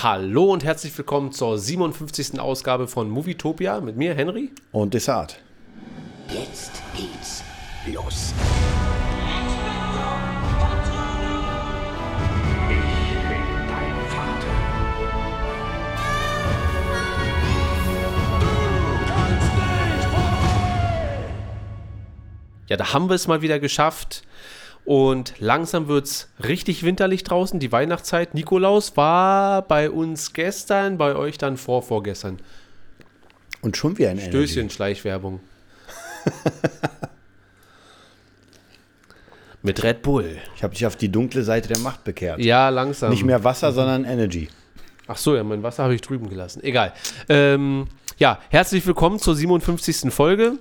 [0.00, 2.38] Hallo und herzlich willkommen zur 57.
[2.38, 4.52] Ausgabe von Movietopia mit mir, Henry.
[4.70, 5.40] Und Desart.
[6.28, 7.42] Jetzt geht's
[7.92, 8.32] los.
[12.68, 12.76] Ich
[13.28, 14.54] bin dein Vater.
[22.68, 24.27] Ja, da haben wir es mal wieder geschafft.
[24.88, 28.32] Und langsam wird es richtig winterlich draußen, die Weihnachtszeit.
[28.32, 32.38] Nikolaus war bei uns gestern, bei euch dann vor vorgestern.
[33.60, 35.40] Und schon wieder ein Stößchen, Schleichwerbung.
[39.62, 40.38] Mit Red Bull.
[40.56, 42.40] Ich habe dich auf die dunkle Seite der Macht bekehrt.
[42.40, 43.10] Ja, langsam.
[43.10, 44.48] Nicht mehr Wasser, sondern Energy.
[45.06, 46.64] Ach so, ja, mein Wasser habe ich drüben gelassen.
[46.64, 46.94] Egal.
[47.28, 50.10] Ähm, ja, herzlich willkommen zur 57.
[50.10, 50.58] Folge.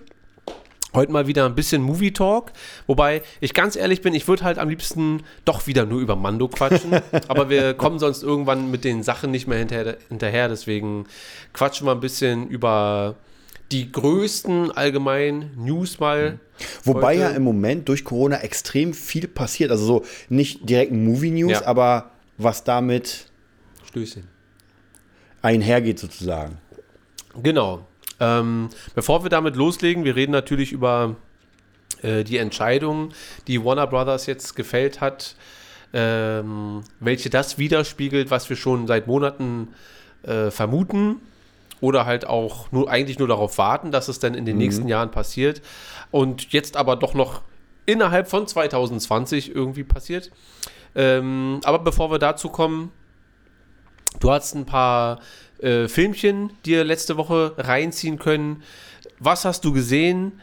[0.94, 2.54] Heute mal wieder ein bisschen Movie Talk.
[2.88, 6.48] Wobei ich ganz ehrlich bin, ich würde halt am liebsten doch wieder nur über Mando
[6.48, 6.92] quatschen.
[7.28, 10.48] aber wir kommen sonst irgendwann mit den Sachen nicht mehr hinterher, hinterher.
[10.48, 11.06] Deswegen
[11.54, 13.16] quatschen wir ein bisschen über
[13.72, 16.40] die größten allgemeinen News mal.
[16.84, 17.20] Wobei heute.
[17.20, 19.72] ja im Moment durch Corona extrem viel passiert.
[19.72, 21.66] Also so nicht direkt Movie-News, Ja.
[21.66, 23.26] aber was damit
[23.90, 24.24] Stößchen.
[25.42, 26.58] einhergeht sozusagen.
[27.44, 27.86] Genau.
[28.20, 31.16] Ähm, bevor wir damit loslegen, wir reden natürlich über
[32.02, 33.10] äh, die Entscheidung,
[33.48, 35.36] die Warner Brothers jetzt gefällt hat,
[35.94, 39.70] ähm, welche das widerspiegelt, was wir schon seit Monaten
[40.24, 41.18] äh, vermuten
[41.80, 45.12] oder halt auch nur eigentlich nur darauf warten, dass es dann in den nächsten Jahren
[45.12, 45.62] passiert
[46.12, 47.44] und jetzt aber doch noch
[47.86, 50.32] innerhalb von 2020 irgendwie passiert.
[50.96, 52.92] Ähm, aber bevor wir dazu kommen,
[54.20, 55.20] Du hast ein paar
[55.62, 58.64] äh, Filmchen dir letzte Woche reinziehen können.
[59.20, 60.34] Was hast du gesehen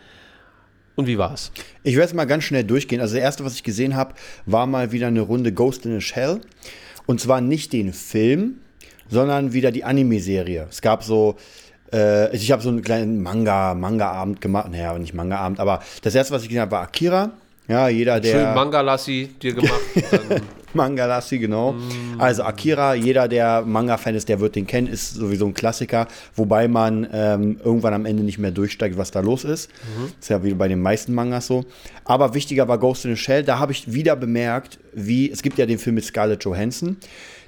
[0.97, 1.51] und wie war's?
[1.83, 3.01] Ich werde es mal ganz schnell durchgehen.
[3.01, 4.15] Also, das erste, was ich gesehen habe,
[4.47, 6.41] war mal wieder eine Runde Ghost in a Shell.
[7.07, 8.61] Und zwar nicht den Film,
[9.09, 10.67] sondern wieder die Anime-Serie.
[10.71, 11.37] Es gab so.
[11.93, 14.71] Äh, ich habe so einen kleinen Manga, Manga-Abend gemacht.
[14.71, 17.33] Naja, nicht Manga-Abend, aber das erste, was ich gesehen habe, war Akira.
[17.67, 18.33] Ja, jeder, der.
[18.33, 19.81] Schön Manga-Lassi dir gemacht.
[20.75, 21.75] Manga-Lassi, genau.
[22.19, 26.69] Also Akira, jeder, der Manga-Fan ist, der wird den kennen, ist sowieso ein Klassiker, wobei
[26.69, 29.71] man ähm, irgendwann am Ende nicht mehr durchsteigt, was da los ist.
[30.21, 31.65] Ist ja wie bei den meisten Mangas so.
[32.05, 33.45] Aber wichtiger war Ghost in the Shell.
[33.45, 36.97] Da habe ich wieder bemerkt, wie, es gibt ja den Film mit Scarlett Johansson,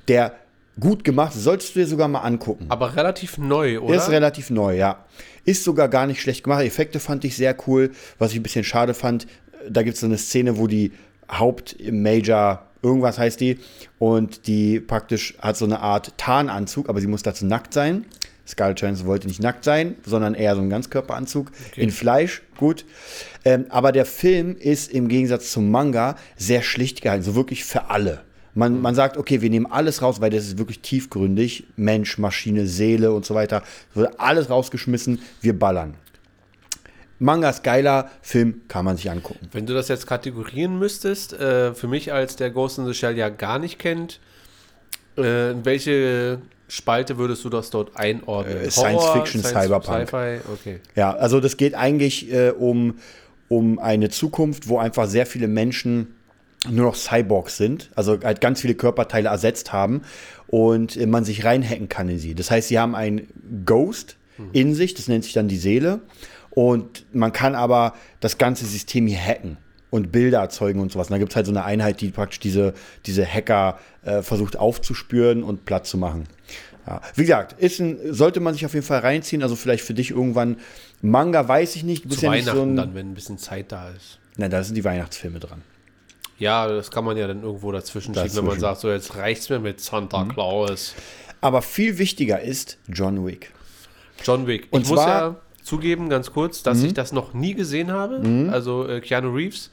[0.09, 0.33] der
[0.79, 2.67] gut gemacht solltest du dir sogar mal angucken.
[2.69, 3.93] aber relativ neu, oder?
[3.93, 5.05] Der ist relativ neu, ja.
[5.45, 6.63] Ist sogar gar nicht schlecht gemacht.
[6.65, 7.93] Effekte fand ich sehr cool.
[8.19, 9.27] Was ich ein bisschen schade fand,
[9.71, 10.93] da gibt es so eine Szene, wo die
[11.31, 13.59] Haupt-Major, irgendwas heißt die,
[13.99, 18.05] und die praktisch hat so eine Art Tarnanzug, aber sie muss dazu nackt sein.
[18.47, 22.85] Scarlett Johansson wollte nicht nackt sein, sondern eher so einen Ganzkörperanzug in Fleisch, gut.
[23.45, 27.91] Ähm, aber der Film ist im Gegensatz zum Manga sehr schlicht gehalten, so wirklich für
[27.91, 28.23] alle.
[28.55, 31.67] Man, man sagt, okay, wir nehmen alles raus, weil das ist wirklich tiefgründig.
[31.77, 33.63] Mensch, Maschine, Seele und so weiter.
[33.93, 35.95] Wird alles rausgeschmissen, wir ballern.
[37.19, 39.49] Manga ist geiler, Film kann man sich angucken.
[39.53, 43.17] Wenn du das jetzt kategorieren müsstest, äh, für mich als der Ghost in the Shell
[43.17, 44.21] ja gar nicht kennt,
[45.17, 46.39] äh, in welche
[46.69, 48.59] Spalte würdest du das dort einordnen?
[48.59, 50.09] Äh, Science Fiction, Cyberpunk.
[50.09, 50.81] Sci-Fi, okay.
[50.95, 52.99] Ja, also das geht eigentlich äh, um,
[53.49, 56.15] um eine Zukunft, wo einfach sehr viele Menschen
[56.69, 60.03] nur noch Cyborgs sind, also halt ganz viele Körperteile ersetzt haben
[60.49, 62.35] und äh, man sich reinhacken kann in sie.
[62.35, 63.29] Das heißt, sie haben ein
[63.65, 64.17] Ghost
[64.53, 66.01] in sich, das nennt sich dann die Seele
[66.57, 69.59] und man kann aber das ganze System hier hacken
[69.91, 71.09] und Bilder erzeugen und sowas.
[71.09, 72.73] Und da gibt es halt so eine Einheit, die praktisch diese,
[73.05, 76.25] diese Hacker äh, versucht aufzuspüren und platt zu machen.
[76.87, 77.03] Ja.
[77.15, 79.43] Wie gesagt, ist ein, sollte man sich auf jeden Fall reinziehen.
[79.43, 80.57] Also vielleicht für dich irgendwann
[81.03, 82.05] Manga, weiß ich nicht.
[82.05, 82.77] Du bist Zu ja nicht Weihnachten so ein.
[82.77, 84.19] dann, wenn ein bisschen Zeit da ist.
[84.39, 85.61] Nein, da sind die Weihnachtsfilme dran.
[86.39, 88.61] Ja, das kann man ja dann irgendwo dazwischen schieben, wenn man Dazwischen.
[88.61, 90.29] sagt, so jetzt reicht's mir mit Santa Mhm.
[90.33, 90.95] Claus.
[91.43, 93.53] Aber viel wichtiger ist John Wick.
[94.25, 94.69] John Wick.
[94.71, 95.37] Und ich muss zwar- ja
[95.67, 98.51] zugeben, ganz kurz, dass ich das noch nie gesehen habe.
[98.53, 99.71] Also äh, Keanu Reeves.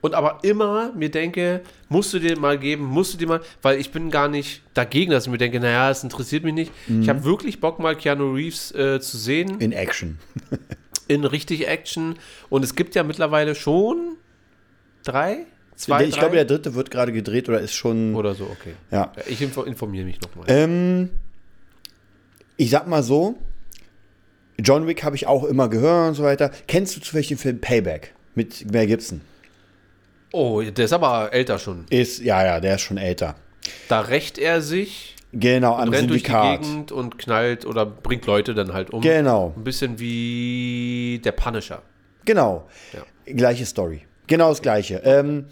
[0.00, 3.80] Und aber immer mir denke, musst du dir mal geben, musst du dir mal, weil
[3.80, 6.72] ich bin gar nicht dagegen, dass ich mir denke, naja, es interessiert mich nicht.
[6.86, 7.02] Mhm.
[7.02, 10.18] Ich habe wirklich Bock, mal Keanu Reeves äh, zu sehen In Action.
[11.08, 12.16] in richtig Action.
[12.48, 14.16] Und es gibt ja mittlerweile schon
[15.02, 16.20] drei, zwei, ich drei?
[16.20, 18.14] glaube, der dritte wird gerade gedreht oder ist schon.
[18.14, 18.74] oder so, okay.
[18.92, 19.12] Ja.
[19.26, 20.44] Ich info informiere mich nochmal.
[20.48, 21.10] Ähm,
[22.56, 23.36] ich sag mal so,
[24.60, 26.50] John Wick habe ich auch immer gehört und so weiter.
[26.66, 29.20] Kennst du zufällig den Film Payback mit Mel Gibson?
[30.32, 31.86] oh, der ist aber älter schon.
[31.90, 33.34] Ist, ja, ja, der ist schon älter.
[33.88, 36.62] Da rächt er sich Genau, am rennt durch die Syndikat.
[36.62, 39.00] Gegend und knallt oder bringt Leute dann halt um.
[39.02, 41.82] Genau, Ein bisschen wie der Punisher.
[42.24, 42.66] genau.
[42.92, 43.02] Ja.
[43.34, 44.02] Gleiche Story.
[44.26, 44.96] Genau das gleiche.
[45.04, 45.46] Ähm,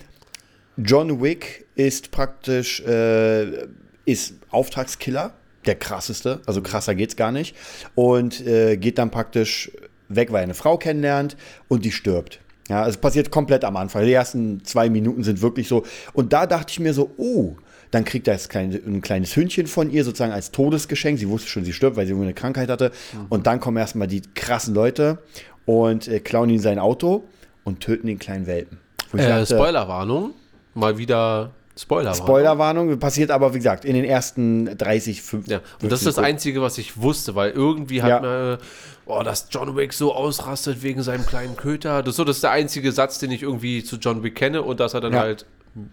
[0.79, 3.67] John Wick ist praktisch äh,
[4.07, 5.33] ist Auftragskiller,
[5.67, 7.57] der krasseste, also krasser geht's gar nicht.
[7.95, 9.71] Und äh, geht dann praktisch
[10.09, 11.37] weg, weil er eine Frau kennenlernt
[11.69, 12.41] und die stirbt.
[12.69, 14.05] Ja, es passiert komplett am Anfang.
[14.05, 15.85] Die ersten zwei Minuten sind wirklich so.
[16.13, 17.55] Und da dachte ich mir so, oh,
[17.93, 21.19] dann kriegt er jetzt ein kleines Hündchen von ihr sozusagen als Todesgeschenk.
[21.19, 22.91] Sie wusste schon, sie stirbt, weil sie eine Krankheit hatte.
[23.29, 25.19] Und dann kommen erstmal die krassen Leute
[25.65, 27.25] und äh, klauen ihn sein Auto
[27.63, 28.79] und töten den kleinen Welpen.
[29.17, 30.33] Äh, Spoilerwarnung.
[30.75, 32.27] Mal wieder Spoilerwarnung.
[32.27, 35.53] Spoilerwarnung, passiert aber, wie gesagt, in den ersten 30, 50.
[35.53, 38.21] Ja, und das ist das Einzige, was ich wusste, weil irgendwie hat Ja.
[38.21, 38.59] mir,
[39.05, 42.03] oh, dass John Wick so ausrastet wegen seinem kleinen Köter.
[42.03, 44.63] Das ist so, das ist der einzige Satz, den ich irgendwie zu John Wick kenne
[44.63, 45.21] und dass er dann Ja.
[45.21, 45.45] halt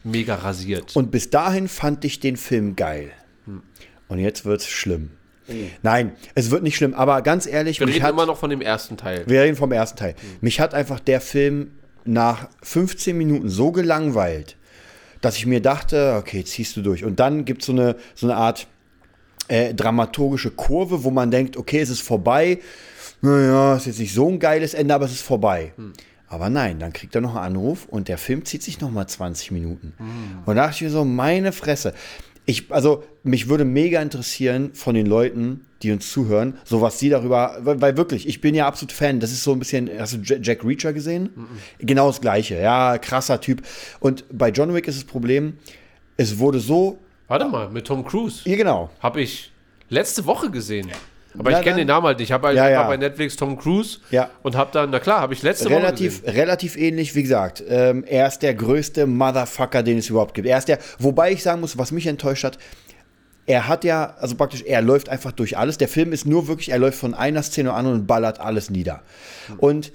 [0.05, 0.95] mega rasiert.
[0.95, 3.11] Und bis dahin fand ich den Film geil.
[4.07, 5.09] Und jetzt wird's schlimm.
[5.81, 8.61] Nein, es wird nicht schlimm, aber ganz ehrlich, wir reden hat, immer noch von dem
[8.61, 9.23] ersten Teil.
[9.27, 10.15] wir reden vom ersten Teil.
[10.39, 11.71] Mich hat einfach der Film
[12.05, 14.55] nach 15 Minuten so gelangweilt,
[15.23, 17.05] dass ich mir dachte, okay, ziehst du durch.
[17.05, 18.67] Und dann gibt so eine, so eine Art
[19.47, 22.59] äh, dramaturgische Kurve, wo man denkt, okay, es ist vorbei.
[23.21, 25.71] Naja, ist jetzt nicht so ein geiles Ende, aber es ist vorbei.
[26.27, 29.07] Aber nein, dann kriegt er noch einen Anruf und der Film zieht sich noch mal
[29.07, 29.93] 20 Minuten.
[30.45, 31.93] Und da dachte ich mir so, meine Fresse.
[32.45, 37.09] Ich, also, mich würde mega interessieren von den Leuten, die uns zuhören, so was sie
[37.09, 39.19] darüber, weil, weil wirklich, ich bin ja absolut Fan.
[39.19, 41.29] Das ist so ein bisschen, hast du Jack Reacher gesehen?
[41.79, 43.61] Genau das Gleiche, ja, krasser Typ.
[43.99, 45.57] Und bei John Wick ist das Problem,
[46.17, 46.97] es wurde so,
[47.27, 48.47] Warte mal, mit Tom Cruise.
[48.47, 49.51] ja, genau, Habe ich
[49.89, 50.89] letzte Woche gesehen.
[51.37, 52.29] Aber Ja, ich kenne den Namen halt nicht.
[52.29, 52.83] Ich habe halt Ja, ja.
[52.87, 54.29] bei Netflix Tom Cruise Ja.
[54.43, 56.39] und habe dann, na klar, habe ich letzte Woche relativ, gesehen.
[56.39, 57.63] relativ ähnlich, wie gesagt.
[57.67, 60.47] Ähm, er ist der größte Motherfucker, den es überhaupt gibt.
[60.47, 62.57] Er ist der, wobei ich sagen muss, was mich enttäuscht hat,
[63.45, 65.77] er hat ja, also praktisch, er läuft einfach durch alles.
[65.77, 69.01] Der Film ist nur wirklich, er läuft von einer Szene anderen und ballert alles nieder.
[69.57, 69.91] Und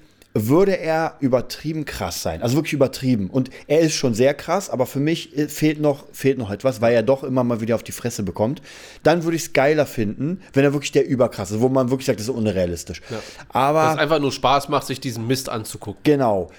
[0.47, 3.31] würde er übertrieben krass sein, also wirklich übertrieben.
[3.31, 6.81] Und er ist schon sehr krass, aber für mich äh, fehlt noch, fehlt noch etwas,
[6.81, 8.63] weil er doch immer mal wieder auf die Fresse bekommt.
[9.03, 12.07] Dann würde ich es geiler finden, wenn er wirklich der überkrass ist, wo man wirklich
[12.07, 13.03] sagt, das ist unrealistisch.
[13.49, 16.01] Aber Dass es einfach nur Spaß macht, sich diesen Mist anzugucken.
[16.05, 16.51] Genau.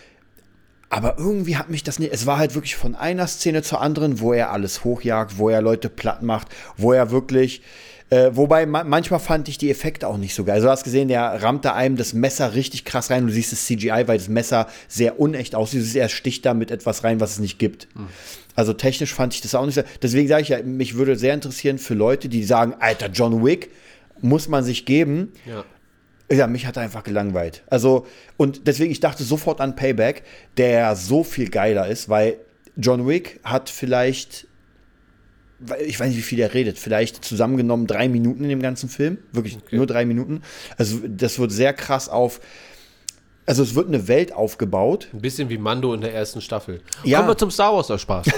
[0.90, 2.12] Aber irgendwie hat mich das nicht.
[2.12, 5.62] Es war halt wirklich von einer Szene zur anderen, wo er alles hochjagt, wo er
[5.62, 6.48] Leute platt macht,
[6.78, 7.62] wo er wirklich.
[8.10, 10.56] Äh, wobei ma manchmal fand ich die Effekte auch nicht so geil.
[10.56, 13.28] Also du hast gesehen, der rammte einem das Messer richtig krass rein.
[13.28, 15.96] Du siehst das CGI, weil das Messer sehr unecht aussieht.
[15.96, 17.88] Er sticht da mit etwas rein, was es nicht gibt.
[18.56, 19.84] Also technisch fand ich das auch nicht so.
[20.02, 23.70] Deswegen sage ich ja, mich würde sehr interessieren für Leute, die sagen, Alter, John Wick
[24.22, 25.32] muss man sich geben.
[25.46, 25.64] Ja.
[26.32, 27.64] Ja, mich hat er einfach gelangweilt.
[27.68, 28.06] Also,
[28.38, 30.24] und deswegen, ich dachte sofort an Payback,
[30.58, 32.38] der so viel geiler ist, weil
[32.78, 34.48] John Wick hat vielleicht,
[35.86, 39.18] ich weiß nicht, wie viel er redet, vielleicht zusammengenommen drei Minuten in dem ganzen Film.
[39.32, 40.42] Wirklich nur drei Minuten.
[40.78, 42.42] Also, das wird sehr krass auf.
[43.50, 45.08] Also, es wird eine Welt aufgebaut.
[45.12, 46.82] Ein bisschen wie Mando in der ersten Staffel.
[47.04, 47.18] Ja.
[47.18, 48.28] Kommen wir zum Star Wars, der Spaß.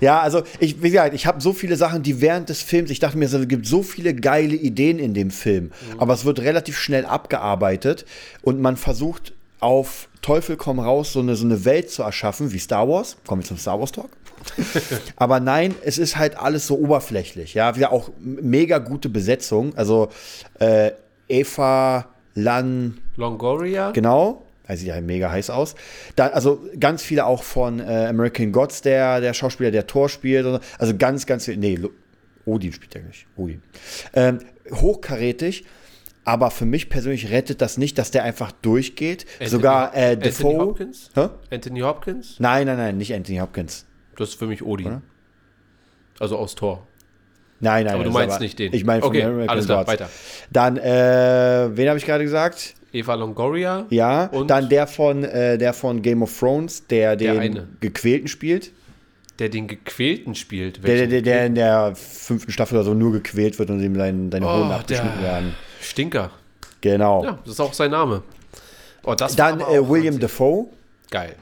[0.00, 2.98] Ja, also ich, wie gesagt, ich habe so viele Sachen, die während des Films, ich
[2.98, 6.76] dachte mir, es gibt so viele geile Ideen in dem Film, aber es wird relativ
[6.76, 8.04] schnell abgearbeitet
[8.42, 12.58] und man versucht auf Teufel komm raus so eine, so eine Welt zu erschaffen, wie
[12.58, 13.16] Star Wars.
[13.26, 14.10] Kommen wir zum Star Wars Talk.
[15.16, 17.54] aber nein, es ist halt alles so oberflächlich.
[17.54, 19.76] Ja, wieder auch mega gute Besetzung.
[19.76, 20.08] Also
[20.58, 20.90] äh,
[21.28, 23.90] Eva Lan Longoria?
[23.92, 24.44] Genau.
[24.64, 25.74] Er sieht ja mega heiß aus.
[26.16, 30.44] Da, also ganz viele auch von äh, American Gods, der, der Schauspieler, der Tor spielt.
[30.44, 30.60] so.
[30.78, 31.56] Also ganz, ganz viel.
[31.56, 31.78] Nee,
[32.46, 33.26] Odin spielt er nicht.
[33.36, 33.62] Odin.
[34.14, 34.38] Ähm,
[34.72, 35.64] hochkarätig.
[36.24, 39.26] Aber für mich persönlich rettet das nicht, dass der einfach durchgeht.
[39.40, 40.58] Anthony- Sogar äh, Anthony Defoe.
[40.60, 41.10] Hopkins?
[41.16, 41.28] Hä?
[41.50, 42.36] Anthony Hopkins?
[42.38, 43.86] Nein, nein, nein, nicht Anthony Hopkins.
[44.16, 45.02] Das ist für mich Odin.
[46.20, 46.86] Also aus Tor.
[47.62, 47.94] Nein, nein.
[47.94, 48.74] Aber du meinst nicht den.
[48.74, 49.92] Ich meine von Okay, American alles klar, Gods.
[49.92, 50.10] weiter.
[50.50, 52.74] Dann, äh, wen habe ich gerade gesagt?
[52.92, 53.86] Eva Longoria?
[53.88, 57.68] Ja, Und dann der von, äh, der von Game of Thrones, der den eine.
[57.80, 58.70] Gequälten spielt.
[59.38, 60.86] der den Gequälten spielt.
[60.86, 63.94] Der, der, der, der in der fünften Staffel oder so nur gequält wird und ihm
[63.96, 65.54] deine, Hoden Oh, abgeschnitten der werden.
[65.80, 66.30] Stinker.
[66.82, 67.24] Genau.
[67.24, 68.22] Ja, das ist auch sein Name.
[69.04, 70.20] Oh, das Dann aber äh, William Wahnsinn.
[70.20, 70.66] Defoe.
[71.10, 71.34] Geil.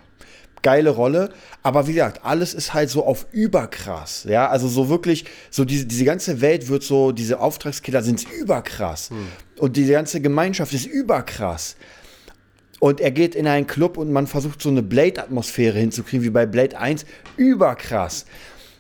[0.63, 1.31] Geile Rolle.
[1.63, 4.25] Aber wie gesagt, alles ist halt so auf überkrass.
[4.29, 9.11] Ja, also so wirklich, so diese, diese ganze Welt wird so, diese Auftragskiller sind überkrass.
[9.59, 11.77] Und diese ganze Gemeinschaft ist überkrass.
[12.79, 16.47] Und er geht in einen Club und man versucht so eine Blade-Atmosphäre hinzukriegen, wie bei
[16.47, 17.05] Blade 1.
[17.37, 18.25] Überkrass.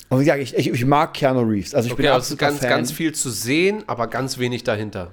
[0.08, 1.74] Und wie gesagt, ich, ich, ich mag Keanu Reeves.
[1.74, 2.68] Also ich Okay, bin also ganz, Fan.
[2.70, 5.12] ganz viel zu sehen, aber ganz wenig dahinter.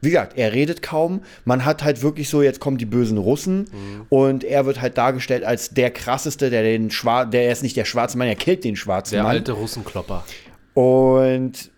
[0.00, 1.22] Wie gesagt, er redet kaum.
[1.44, 3.66] Man hat halt wirklich so, jetzt kommen die bösen Russen
[4.08, 7.84] und er wird halt dargestellt als der krasseste, der den Schwar der ist nicht der
[7.84, 9.32] schwarze Mann, er killt den schwarzen Der Mann.
[9.32, 10.24] alte Russenklopper.
[10.74, 11.70] Und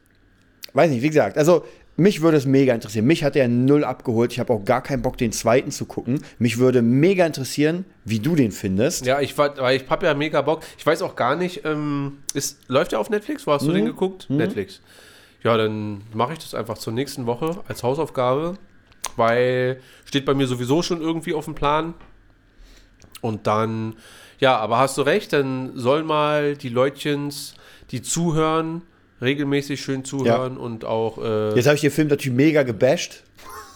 [0.73, 1.65] weiß nicht, wie gesagt, also
[1.97, 3.07] mich würde es mega interessieren.
[3.07, 4.31] Mich hat er null abgeholt.
[4.33, 6.21] Ich habe auch gar keinen Bock, den zweiten zu gucken.
[6.39, 9.05] Mich würde mega interessieren, wie du den findest.
[9.05, 10.61] Ja, ich war, weil ich habe ja mega Bock.
[10.79, 13.49] Ich weiß auch gar nicht, ähm, ist, läuft der auf Netflix?
[13.49, 14.31] Wo hast du den geguckt?
[14.31, 14.81] Netflix.
[15.43, 18.55] Ja, dann mache ich das einfach zur nächsten Woche als Hausaufgabe,
[19.17, 21.95] weil steht bei mir sowieso schon irgendwie auf dem Plan.
[23.21, 23.97] Und dann,
[24.39, 27.55] ja, aber hast du recht, dann sollen mal die Leutchens,
[27.91, 28.83] die zuhören,
[29.21, 33.25] regelmäßig schön zuhören und auch, äh, Jetzt habe ich den Film natürlich mega gebasht.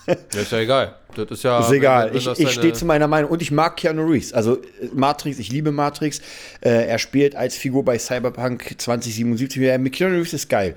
[0.06, 0.94] Ja, ist ja egal.
[1.14, 1.60] Das ist ja.
[1.60, 2.06] Ist egal.
[2.06, 3.30] wenn- wenn ich ich stehe zu meiner Meinung.
[3.30, 4.32] Und ich mag Keanu Reeves.
[4.32, 4.62] Also äh,
[4.94, 6.20] Matrix, ich liebe Matrix.
[6.60, 9.60] Äh, er spielt als Figur bei Cyberpunk 2077.
[9.62, 10.74] Ja, mit Keanu Reeves ist geil.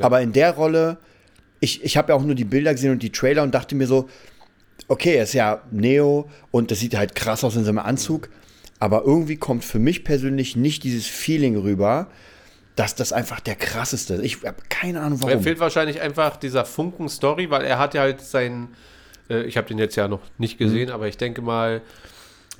[0.00, 0.98] Aber in der Rolle,
[1.60, 3.86] ich, ich habe ja auch nur die Bilder gesehen und die Trailer und dachte mir
[3.86, 4.08] so,
[4.88, 8.28] okay, er ist ja Neo und das sieht halt krass aus in seinem Anzug.
[8.80, 12.08] Aber irgendwie kommt für mich persönlich nicht dieses Feeling rüber,
[12.76, 14.24] dass das einfach der krasseste ist.
[14.24, 15.42] Ich habe keine Ahnung Er warum.
[15.42, 18.68] fehlt wahrscheinlich einfach dieser Funken Story, weil er hat ja halt sein,
[19.30, 20.64] äh, ich habe den jetzt ja noch nicht Mhm.
[20.64, 21.82] gesehen, aber ich denke mal,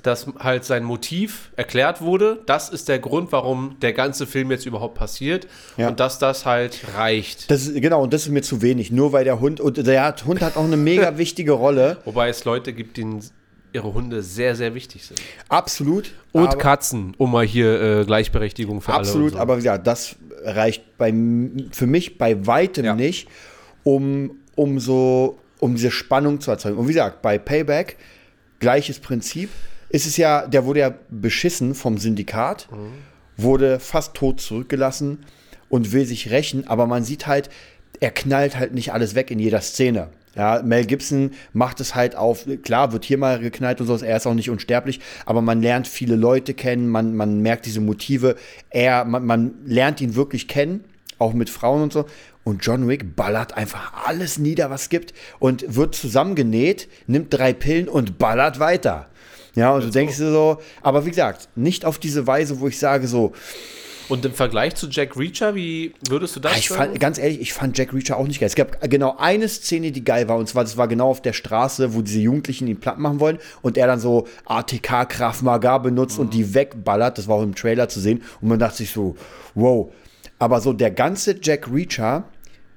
[0.03, 2.43] dass halt sein Motiv erklärt wurde.
[2.45, 5.87] Das ist der Grund, warum der ganze Film jetzt überhaupt passiert Ja.
[5.87, 7.49] und dass das halt reicht.
[7.49, 8.91] Das ist, genau, und das ist mir zu wenig.
[8.91, 11.97] Nur weil der Hund, und der Hund hat auch eine mega wichtige Rolle.
[12.05, 13.23] Wobei es Leute gibt, denen
[13.75, 15.21] ihre Hunde sehr, sehr wichtig sind.
[15.49, 16.11] Absolut.
[16.31, 19.01] Und Katzen, um mal hier äh, Gleichberechtigung für alle.
[19.01, 19.37] Absolut, so.
[19.37, 21.13] aber ja, das reicht bei,
[21.71, 22.95] für mich bei weitem Ja.
[22.95, 23.27] nicht,
[23.83, 26.77] um, um so, um diese Spannung zu erzeugen.
[26.77, 27.97] Und wie gesagt, bei Payback,
[28.59, 29.49] gleiches Prinzip,
[29.89, 32.67] ist es ja, der wurde ja beschissen vom Syndikat,
[33.37, 35.25] wurde fast tot zurückgelassen
[35.69, 37.49] und will sich rächen, aber man sieht halt,
[37.99, 40.09] er knallt halt nicht alles weg in jeder Szene.
[40.35, 44.17] Ja, Mel Gibson macht es halt auf, klar, wird hier mal geknallt und so, er
[44.17, 48.35] ist auch nicht unsterblich, aber man lernt viele Leute kennen, man, man merkt diese Motive,
[48.69, 50.83] er, man, man lernt ihn wirklich kennen,
[51.19, 52.05] auch mit Frauen und so.
[52.43, 57.53] Und John Wick ballert einfach alles nieder, was es gibt und wird zusammengenäht, nimmt drei
[57.53, 59.07] Pillen und ballert weiter.
[59.55, 62.77] Ja, und du denkst dir so, aber wie gesagt, nicht auf diese Weise, wo ich
[62.77, 63.31] sage so,
[64.07, 66.81] Und im Vergleich zu Jack Reacher, wie würdest du das Ah, ich sagen?
[66.91, 68.47] fand, ganz ehrlich, ich fand Jack Reacher auch nicht geil.
[68.47, 71.33] Es gab genau eine Szene, die geil war, und zwar, das war genau auf der
[71.33, 75.79] Straße, wo diese Jugendlichen ihn platt machen wollen und er dann so ATK Krav Maga
[75.79, 77.17] benutzt und die wegballert.
[77.17, 78.21] Das war auch im Trailer zu sehen.
[78.41, 79.15] Und man dachte sich so,
[79.55, 79.91] wow.
[80.37, 82.25] Aber so der ganze Jack Reacher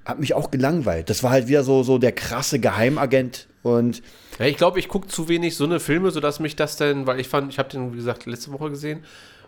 [0.04, 1.10] hat mich auch gelangweilt.
[1.10, 4.00] Das war halt wieder so, so der krasse Geheimagent und
[4.38, 7.20] Ja, ich glaube, ich gucke zu wenig so eine Filme, sodass mich das denn, weil
[7.20, 9.00] ich fand, ich habe den, wie gesagt, letzte Woche gesehen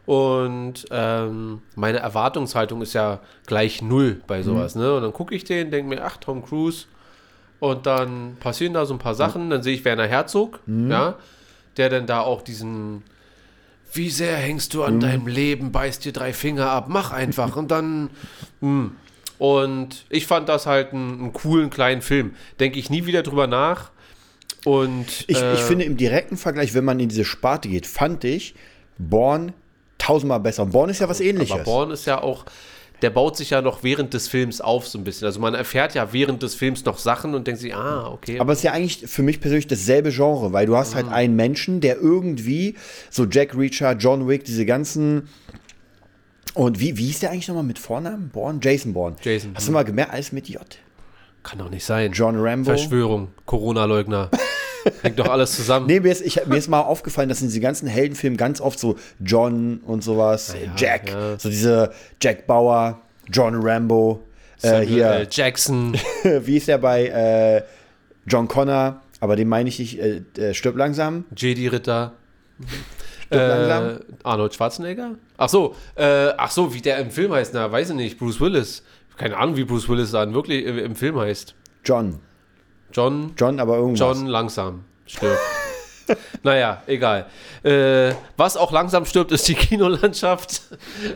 [0.06, 4.94] und ähm, meine Erwartungshaltung ist ja gleich null bei sowas, ne?
[4.94, 6.86] Und dann gucke ich den, denke mir, ach, Tom Cruise
[7.60, 11.16] und dann passieren da so ein paar Sachen, dann sehe ich Werner Herzog, ja,
[11.76, 13.02] der dann da auch diesen
[13.92, 17.70] wie sehr hängst du an deinem Leben, beißt dir drei Finger ab, mach einfach und
[17.70, 18.10] dann
[18.60, 18.92] hm.
[19.38, 22.34] und ich fand das halt einen, einen coolen kleinen Film.
[22.60, 23.90] Denke ich nie wieder drüber nach.
[24.64, 28.24] Und Ich, äh, ich finde im direkten Vergleich, wenn man in diese Sparte geht, fand
[28.24, 28.54] ich
[28.98, 29.52] Born
[30.10, 30.62] tausendmal besser.
[30.64, 31.52] Und Born ist ja was ähnliches.
[31.52, 32.44] Aber Born ist ja auch,
[33.02, 35.26] der baut sich ja noch während des Films auf so ein bisschen.
[35.26, 38.38] Also man erfährt ja während des Films noch Sachen und denkt sich, ah, okay.
[38.40, 40.96] Aber es ist ja eigentlich für mich persönlich dasselbe Genre, weil du hast Mhm.
[40.96, 42.74] halt einen Menschen, der irgendwie,
[43.10, 45.28] so Jack Reacher, John Wick, diese ganzen.
[46.54, 48.28] Und wie, wie hieß der eigentlich nochmal mit Vornamen?
[48.28, 48.58] Bourne?
[48.62, 49.16] Jason Bourne.
[49.22, 50.60] Jason, Hast du mal gemerkt, alles mit J?
[51.42, 52.12] Kann doch nicht sein.
[52.12, 52.70] John Rambo.
[52.70, 54.30] Verschwörung, Corona-Leugner.
[55.02, 55.86] Hängt doch alles zusammen.
[55.86, 58.78] Nee, mir ist, ich, mir ist mal aufgefallen, dass in diesen ganzen Heldenfilmen ganz oft
[58.78, 61.38] so John und sowas, ja, Jack, ja.
[61.38, 64.24] so diese Jack Bauer, John Rambo,
[64.62, 64.86] äh, Samuel L.
[64.88, 65.96] hier, Jackson.
[66.22, 67.62] wie ist der bei äh,
[68.26, 71.24] John Connor, aber den meine ich nicht, äh, stirb langsam.
[71.36, 72.14] JD Ritter.
[73.26, 73.88] Stirb langsam.
[73.88, 75.16] Äh, Arnold Schwarzenegger?
[75.36, 78.40] Ach so, äh, ach so, wie der im Film heißt, na, weiß ich nicht, Bruce
[78.40, 78.82] Willis.
[79.16, 81.54] Keine Ahnung, wie Bruce Willis dann wirklich im, im Film heißt.
[81.84, 82.20] John.
[82.92, 84.00] John, John, aber irgendwas.
[84.00, 85.40] John langsam stirbt.
[86.42, 87.26] naja, egal.
[87.62, 90.62] Äh, was auch langsam stirbt, ist die Kinolandschaft.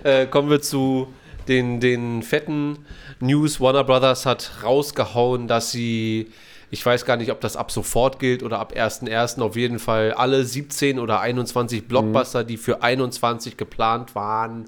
[0.02, 1.09] Äh, kommen wir zu
[1.49, 2.78] den, den fetten
[3.21, 3.61] News.
[3.61, 6.31] Warner Brothers hat rausgehauen, dass sie,
[6.71, 9.40] ich weiß gar nicht, ob das ab sofort gilt oder ab 1.1.
[9.40, 14.66] auf jeden Fall alle 17 oder 21 Blockbuster, die für 21 geplant waren,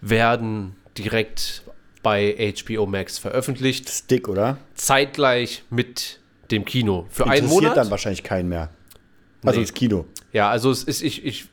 [0.00, 1.62] werden direkt
[2.08, 4.56] bei HBO Max veröffentlicht Stick, oder?
[4.74, 7.06] zeitgleich mit dem Kino.
[7.10, 7.76] Für einen Interessiert Monat.
[7.76, 8.70] dann wahrscheinlich keinen mehr.
[9.44, 9.66] Also Nee.
[9.66, 10.06] das Kino.
[10.32, 11.46] Ja, also es ist, ich, ich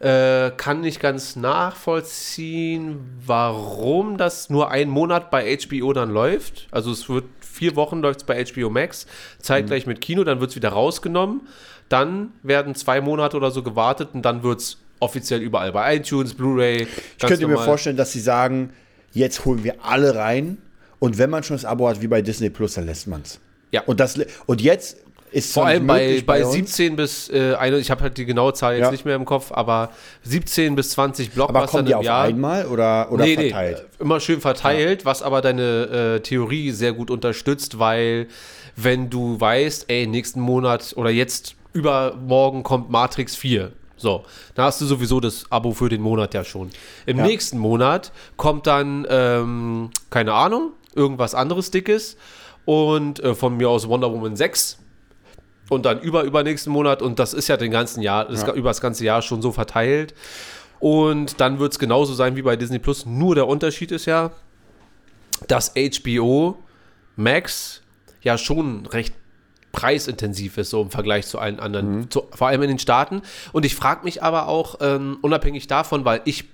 [0.00, 6.68] äh, kann nicht ganz nachvollziehen, warum das nur einen Monat bei HBO dann läuft.
[6.70, 9.06] Also es wird vier Wochen läuft es bei HBO Max,
[9.40, 9.92] zeitgleich Mhm.
[9.92, 11.42] mit Kino, dann wird es wieder rausgenommen.
[11.88, 16.34] Dann werden zwei Monate oder so gewartet und dann wird es offiziell überall bei iTunes,
[16.34, 16.86] Blu-ray.
[17.18, 18.72] Ich könnte mir vorstellen, dass sie sagen,
[19.12, 20.58] jetzt holen wir alle rein
[20.98, 23.40] Und wenn man schon das Abo hat, wie bei Disney Plus, dann lässt man es.
[23.70, 23.82] Ja.
[23.86, 24.98] Und, das, und jetzt
[25.32, 28.52] ist Vor allem bei, bei uns, 17 bis äh, eine, ich habe halt die genaue
[28.52, 28.90] Zahl jetzt Ja.
[28.90, 29.90] nicht mehr im Kopf, aber
[30.24, 32.24] 17 bis 20 Aber Blockbuster kommen die im auf Jahr.
[32.24, 33.86] einmal oder, oder nee, verteilt?
[33.98, 38.26] Nee, immer schön verteilt, was aber deine äh, Theorie sehr gut unterstützt, weil
[38.76, 43.72] wenn du weißt, ey, nächsten Monat oder jetzt übermorgen kommt Matrix 4.
[44.00, 46.70] So, dann hast du sowieso das Abo für den Monat ja schon.
[47.04, 47.26] Im Ja.
[47.26, 52.16] nächsten Monat kommt dann, ähm, keine Ahnung, irgendwas anderes Dickes
[52.64, 54.78] und äh, von mir aus Wonder Woman 6
[55.68, 58.52] und dann über übernächsten Monat und das ist ja den ganzen Jahr, das Ja.
[58.54, 60.14] über das ganze Jahr schon so verteilt.
[60.78, 63.04] Und dann wird es genauso sein wie bei Disney Plus.
[63.04, 64.30] Nur der Unterschied ist ja,
[65.46, 66.56] dass HBO
[67.16, 67.82] Max
[68.22, 69.14] ja schon recht
[69.72, 73.22] preisintensiv ist, so im Vergleich zu allen anderen, zu, vor allem in den Staaten.
[73.52, 76.44] Und ich frage mich aber auch, ähm, unabhängig davon, weil ich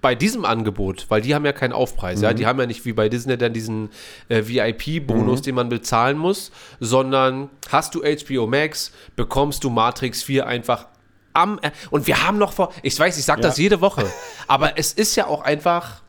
[0.00, 2.92] bei diesem Angebot, weil die haben ja keinen Aufpreis, ja, die haben ja nicht wie
[2.92, 3.88] bei Disney dann diesen
[4.28, 10.46] äh, VIP-Bonus, den man bezahlen muss, sondern hast du HBO Max, bekommst du Matrix 4
[10.46, 10.88] einfach
[11.32, 13.48] am äh, und wir haben noch vor, ich weiß, ich sage Ja.
[13.48, 14.04] das jede Woche,
[14.46, 16.02] aber es ist ja auch einfach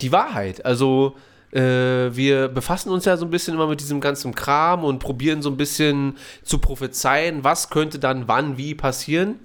[0.00, 0.64] die Wahrheit.
[0.64, 1.16] Also
[1.52, 5.42] äh, wir befassen uns ja so ein bisschen immer mit diesem ganzen Kram und probieren
[5.42, 9.38] so ein bisschen zu prophezeien, was könnte dann wann wie passieren.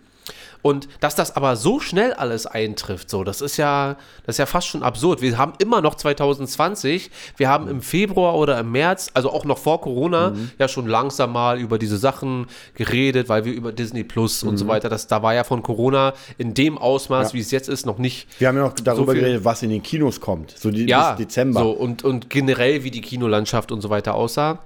[0.61, 3.95] Und dass das aber so schnell alles eintrifft, so, das ist ja,
[4.25, 5.21] das ist ja fast schon absurd.
[5.21, 9.57] Wir haben immer noch 2020, wir haben im Februar oder im März, also auch noch
[9.57, 14.43] vor Corona, ja schon langsam mal über diese Sachen geredet, weil wir über Disney Plus
[14.43, 17.33] und so weiter, das, da war ja von Corona in dem Ausmaß, Ja.
[17.33, 19.69] wie es jetzt ist, noch nicht Wir haben ja noch darüber viel- geredet, was in
[19.69, 20.51] den Kinos kommt.
[20.57, 21.61] So die, ja, bis Dezember.
[21.61, 24.59] So, und, und generell, wie die Kinolandschaft und so weiter aussah.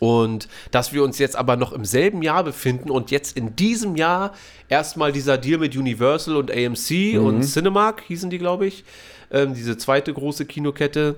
[0.00, 3.94] Und dass wir uns jetzt aber noch im selben Jahr befinden und jetzt in diesem
[3.96, 4.32] Jahr
[4.68, 7.24] erstmal dieser Deal mit Universal und AMC Mhm.
[7.24, 8.82] und Cinemark hießen die, glaube ich,
[9.30, 11.16] ähm, diese zweite große Kinokette.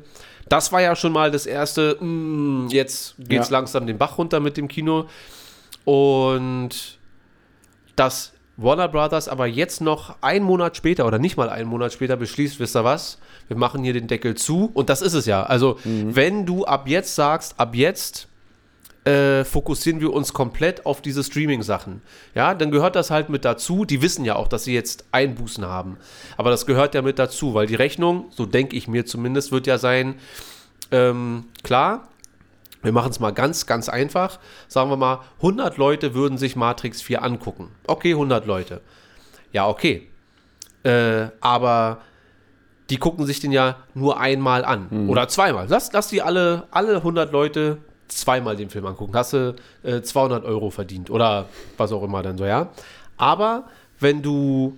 [0.48, 3.58] Das war ja schon mal das erste, mm, jetzt geht's Ja.
[3.58, 5.06] langsam den Bach runter mit dem Kino.
[5.84, 6.98] Und
[7.96, 12.16] dass Warner Brothers aber jetzt noch einen Monat später oder nicht mal einen Monat später
[12.16, 15.42] beschließt, wisst ihr was, wir machen hier den Deckel zu und das ist es ja.
[15.44, 18.28] Also wenn du ab jetzt sagst, ab jetzt
[19.04, 22.02] äh, fokussieren wir uns komplett auf diese Streaming-Sachen.
[22.34, 23.84] Ja, dann gehört das halt mit dazu.
[23.84, 25.96] Die wissen ja auch, dass sie jetzt Einbußen haben.
[26.36, 29.66] Aber das gehört ja mit dazu, weil die Rechnung, so denke ich mir zumindest, wird
[29.66, 30.14] ja sein,
[30.92, 32.08] ähm, klar,
[32.82, 34.38] wir machen es mal ganz, ganz einfach.
[34.68, 37.70] Sagen wir mal, 100 Leute würden sich Matrix 4 angucken.
[37.86, 38.82] Okay, 100 Leute.
[39.52, 40.08] Ja, okay.
[40.84, 41.98] Äh, aber
[42.90, 45.08] die gucken sich den ja nur einmal an.
[45.08, 45.66] Oder zweimal.
[45.68, 47.78] Lass, lass die alle, alle 100 Leute
[48.18, 49.14] zweimal den Film angucken.
[49.14, 51.10] Hast du äh, 200 Euro verdient.
[51.10, 51.46] Oder
[51.76, 52.68] was auch immer dann so, ja.
[53.16, 53.64] Aber
[54.00, 54.76] wenn du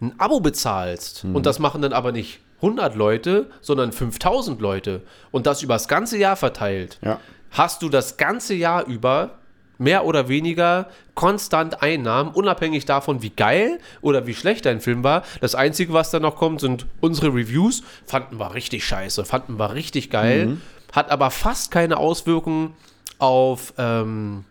[0.00, 5.46] ein Abo bezahlst und das machen dann aber nicht 100 Leute, sondern 5000 Leute und
[5.46, 7.20] das übers ganze Jahr verteilt, Ja.
[7.50, 9.38] hast du das ganze Jahr über
[9.78, 15.22] mehr oder weniger konstant Einnahmen, unabhängig davon, wie geil oder wie schlecht dein Film war.
[15.42, 17.82] Das Einzige, was dann noch kommt, sind unsere Reviews.
[18.06, 20.56] Fanden wir richtig scheiße, fanden wir richtig geil,
[20.96, 22.74] hat aber fast keine Auswirkungen
[23.18, 24.44] auf ähm,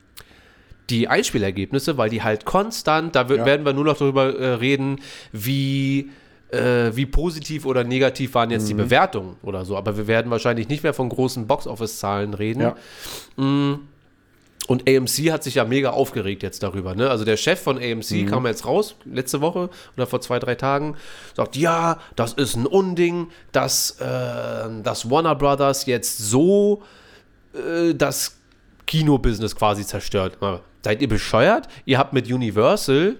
[0.89, 3.45] die Einspielergebnisse, weil die halt konstant, da Ja.
[3.45, 6.11] werden wir nur noch darüber äh, reden, wie,
[6.51, 9.75] äh, wie positiv oder negativ waren jetzt die Bewertungen oder so.
[9.75, 12.61] Aber wir werden wahrscheinlich nicht mehr von großen Box-Office-Zahlen reden.
[12.61, 12.75] Ja.
[14.67, 16.95] Und AMC hat sich ja mega aufgeregt jetzt darüber.
[16.95, 17.09] Ne?
[17.09, 20.95] Also der Chef von AMC kam jetzt raus, letzte Woche oder vor zwei, drei Tagen,
[21.35, 24.05] sagt, ja, das ist ein Unding, dass, äh,
[24.81, 26.81] dass Warner Brothers jetzt so
[27.53, 28.37] äh, das
[28.87, 30.37] Kinobusiness quasi zerstört.
[30.39, 31.67] Aber seid ihr bescheuert?
[31.85, 33.17] Ihr habt mit Universal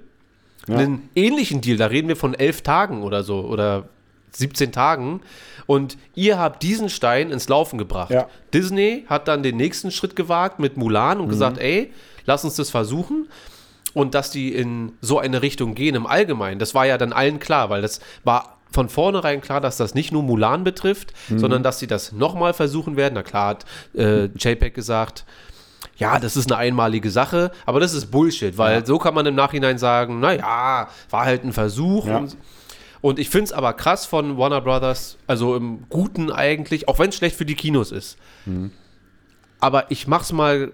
[0.68, 0.78] Ja.
[0.78, 3.88] einen ähnlichen Deal, da reden wir von elf Tagen oder so oder
[4.38, 5.22] 17 Tagen
[5.66, 8.12] und ihr habt diesen Stein ins Laufen gebracht.
[8.12, 8.28] Ja.
[8.54, 11.92] Disney hat dann den nächsten Schritt gewagt mit Mulan und gesagt, ey,
[12.26, 13.28] lass uns das versuchen.
[13.94, 17.40] Und dass die in so eine Richtung gehen im Allgemeinen, das war ja dann allen
[17.40, 21.80] klar, weil das war von vornherein klar, dass das nicht nur Mulan betrifft, sondern dass
[21.80, 23.14] sie das nochmal versuchen werden.
[23.16, 25.24] Na klar hat äh, JPEG gesagt,
[25.98, 29.36] ja, das ist eine einmalige Sache, aber das ist Bullshit, weil so kann man im
[29.36, 32.08] Nachhinein sagen, naja, war halt ein Versuch.
[32.08, 32.18] Ja.
[32.18, 32.36] Und,
[33.02, 37.10] und ich finde es aber krass von Warner Brothers, also im Guten eigentlich, auch wenn
[37.10, 38.18] es schlecht für die Kinos ist.
[39.60, 40.72] Aber ich mach's mal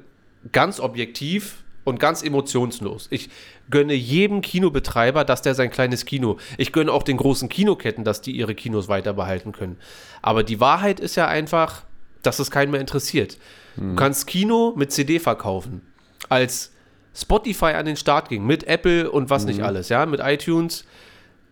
[0.52, 3.08] ganz objektiv und ganz emotionslos.
[3.10, 3.30] Ich
[3.70, 6.38] gönne jedem Kinobetreiber, dass der sein kleines Kino.
[6.58, 9.78] Ich gönne auch den großen Kinoketten, dass die ihre Kinos weiter behalten können.
[10.22, 11.84] Aber die Wahrheit ist ja einfach,
[12.22, 13.38] dass es keinen mehr interessiert.
[13.78, 15.82] Du kannst Kino mit CD verkaufen.
[16.30, 16.72] Als
[17.16, 20.86] Spotify an den Start ging, mit Apple und was nicht alles, ja, mit iTunes,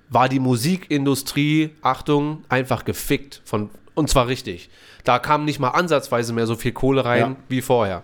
[0.09, 4.69] war die Musikindustrie, Achtung, einfach gefickt von Und zwar richtig.
[5.03, 7.35] Da kam nicht mal ansatzweise mehr so viel Kohle rein Ja.
[7.47, 8.03] wie vorher.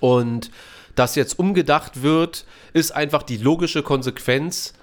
[0.00, 0.50] Und
[0.94, 4.74] dass jetzt umgedacht wird, ist einfach die logische Konsequenz,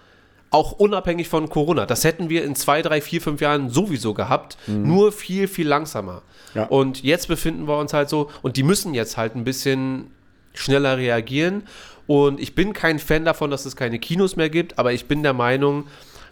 [0.51, 1.85] auch unabhängig von Corona.
[1.85, 6.21] Das hätten wir in zwei, drei, vier, fünf Jahren sowieso gehabt, nur viel, viel langsamer.
[6.53, 6.65] Ja.
[6.65, 10.11] Und jetzt befinden wir uns halt so, und die müssen jetzt halt ein bisschen
[10.53, 11.63] schneller reagieren.
[12.07, 15.23] Und ich bin kein Fan davon, dass es keine Kinos mehr gibt, aber ich bin
[15.23, 15.87] der Meinung,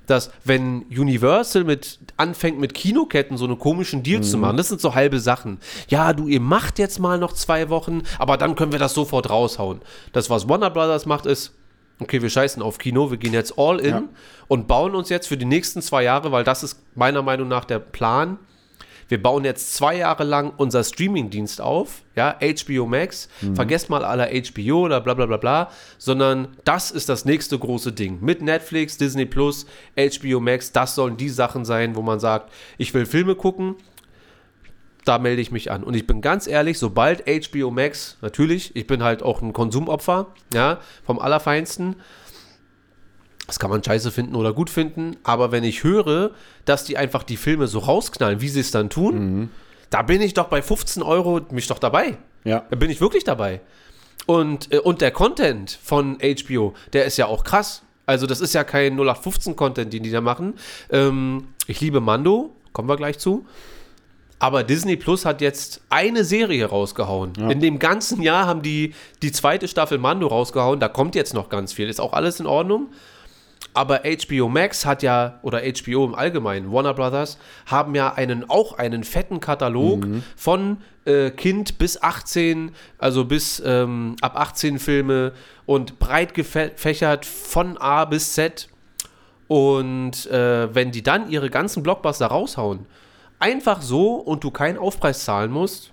[0.07, 4.81] dass wenn Universal mit anfängt mit Kinoketten so eine komischen Deals zu machen, das sind
[4.81, 5.59] so halbe Sachen.
[5.87, 9.29] Ja, du, ihr macht jetzt mal noch zwei Wochen, aber dann können wir das sofort
[9.29, 9.81] raushauen.
[10.11, 11.53] Das, was Warner Brothers macht, ist,
[11.99, 14.03] okay, wir scheißen auf Kino, wir gehen jetzt all in Ja.
[14.47, 17.65] und bauen uns jetzt für die nächsten zwei Jahre, weil das ist meiner Meinung nach
[17.65, 18.37] der Plan.
[19.07, 23.29] Wir bauen jetzt zwei Jahre lang unser Streaming-Dienst auf, ja, HBO Max.
[23.53, 27.91] Vergesst mal alle HBO oder bla bla bla bla, sondern das ist das nächste große
[27.91, 28.19] Ding.
[28.21, 32.93] Mit Netflix, Disney Plus, HBO Max, das sollen die Sachen sein, wo man sagt, ich
[32.93, 33.75] will Filme gucken,
[35.05, 35.83] da melde ich mich an.
[35.83, 40.27] Und ich bin ganz ehrlich, sobald HBO Max, natürlich, ich bin halt auch ein Konsumopfer,
[40.53, 41.95] ja, vom Allerfeinsten.
[43.47, 46.32] Das kann man scheiße finden oder gut finden, aber wenn ich höre,
[46.65, 49.49] dass die einfach die Filme so rausknallen, wie sie es dann tun,
[49.89, 52.17] da bin ich doch bei 15 Euro mich doch dabei.
[52.45, 52.65] Ja.
[52.69, 53.62] Da bin ich wirklich dabei.
[54.25, 57.84] Und, äh, und der Content von HBO, der ist ja auch krass.
[58.06, 60.56] Also das ist ja kein 0815-Content, den die da machen.
[60.89, 63.45] Ähm, ich liebe Mando, kommen wir gleich zu.
[64.39, 67.34] Aber Disney Plus hat jetzt eine Serie rausgehauen.
[67.49, 70.82] In dem ganzen Jahr haben die die zweite Staffel Mando rausgehauen.
[70.82, 71.88] Da kommt jetzt noch ganz viel.
[71.88, 72.88] Ist auch alles in Ordnung.
[73.73, 78.77] Aber HBO Max hat ja, oder HBO im Allgemeinen, Warner Brothers, haben ja einen, auch
[78.77, 80.05] einen fetten Katalog
[80.36, 85.33] von äh, Kind bis 18, also bis ähm, ab 18 Filme
[85.65, 88.69] und breit gefächert von A bis Z.
[89.47, 92.86] Und äh, wenn die dann ihre ganzen Blockbuster raushauen,
[93.39, 95.91] einfach so und du keinen Aufpreis zahlen musst,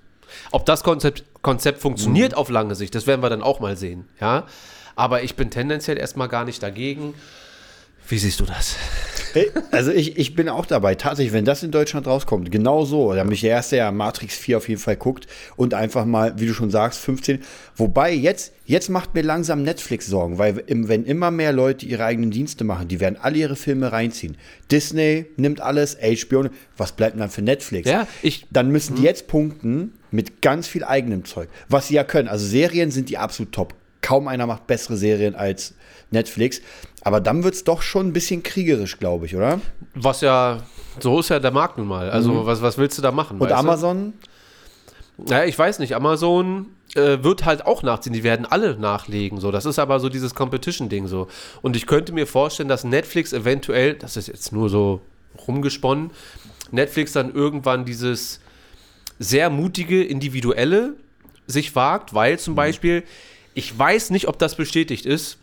[0.53, 4.09] ob das Konzept, Konzept funktioniert auf lange Sicht, das werden wir dann auch mal sehen.
[4.21, 4.45] Ja?
[4.97, 7.15] Aber ich bin tendenziell erstmal gar nicht dagegen.
[8.11, 8.77] Wie siehst du das?
[9.35, 10.97] Ey, Also ich, ich bin auch dabei.
[10.97, 14.57] Tatsächlich, wenn das in Deutschland rauskommt, genau so, damit ich der erste ja Matrix 4
[14.57, 17.39] auf jeden Fall guckt und einfach mal, wie du schon sagst, 15.
[17.77, 22.33] Wobei jetzt, jetzt macht mir langsam Netflix Sorgen, weil wenn immer mehr Leute ihre eigenen
[22.33, 24.37] Dienste machen, die werden alle ihre Filme reinziehen.
[24.73, 26.47] Disney nimmt alles, HBO,
[26.77, 27.89] was bleibt denn dann für Netflix?
[27.89, 32.03] Ja, ich- dann müssen die jetzt punkten mit ganz viel eigenem Zeug, was sie ja
[32.03, 32.27] können.
[32.27, 33.75] Also Serien sind die absolut top.
[34.03, 35.75] Kaum einer macht bessere Serien als
[36.11, 36.61] Netflix.
[37.03, 39.61] Aber dann wird es doch schon ein bisschen kriegerisch, glaube ich, oder?
[39.95, 40.63] Was ja,
[40.99, 42.11] so ist ja der Markt nun mal.
[42.11, 43.39] Also, was, was willst du da machen?
[43.39, 43.57] Und weißt du?
[43.57, 44.13] Amazon?
[45.17, 45.95] Naja, ich weiß nicht.
[45.95, 48.13] Amazon äh, wird halt auch nachziehen.
[48.13, 49.41] Die werden alle nachlegen.
[49.41, 49.51] So.
[49.51, 51.29] Das ist aber so dieses Competition-Ding so.
[51.63, 55.01] Und ich könnte mir vorstellen, dass Netflix eventuell, das ist jetzt nur so
[55.47, 56.11] rumgesponnen,
[56.71, 58.41] Netflix dann irgendwann dieses
[59.19, 60.95] sehr mutige, individuelle
[61.47, 63.03] sich wagt, weil zum Beispiel,
[63.55, 65.39] ich weiß nicht, ob das bestätigt ist,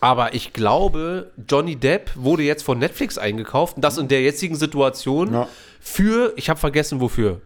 [0.00, 4.54] aber ich glaube, Johnny Depp wurde jetzt von Netflix eingekauft und das in der jetzigen
[4.56, 5.48] Situation Ja.
[5.80, 7.40] für, ich habe vergessen wofür,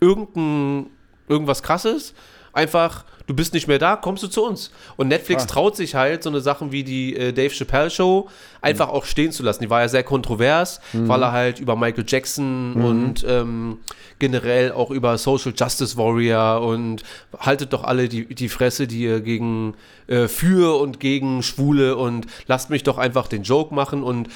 [0.00, 0.86] irgendein,
[1.28, 2.14] irgendwas krasses,
[2.52, 4.72] einfach, du bist nicht mehr da, kommst du zu uns.
[4.96, 5.46] Und Netflix Ah.
[5.46, 8.28] traut sich halt, so eine Sachen wie die äh, Dave Chappelle Show
[8.60, 9.62] einfach auch stehen zu lassen.
[9.62, 13.78] Die war ja sehr kontrovers, weil er halt über Michael Jackson und ähm,
[14.18, 17.04] generell auch über Social Justice Warrior und
[17.38, 19.74] haltet doch alle die, die Fresse, die ihr gegen
[20.08, 24.28] äh, für und gegen Schwule und lasst mich doch einfach den Joke machen und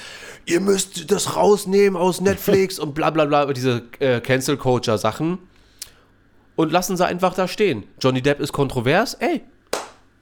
[0.45, 5.39] ihr müsst das rausnehmen aus Netflix und bla bla bla, diese äh, Cancel Culture Sachen
[6.55, 7.83] und lassen sie einfach da stehen.
[7.99, 9.41] Johnny Depp ist kontrovers, ey,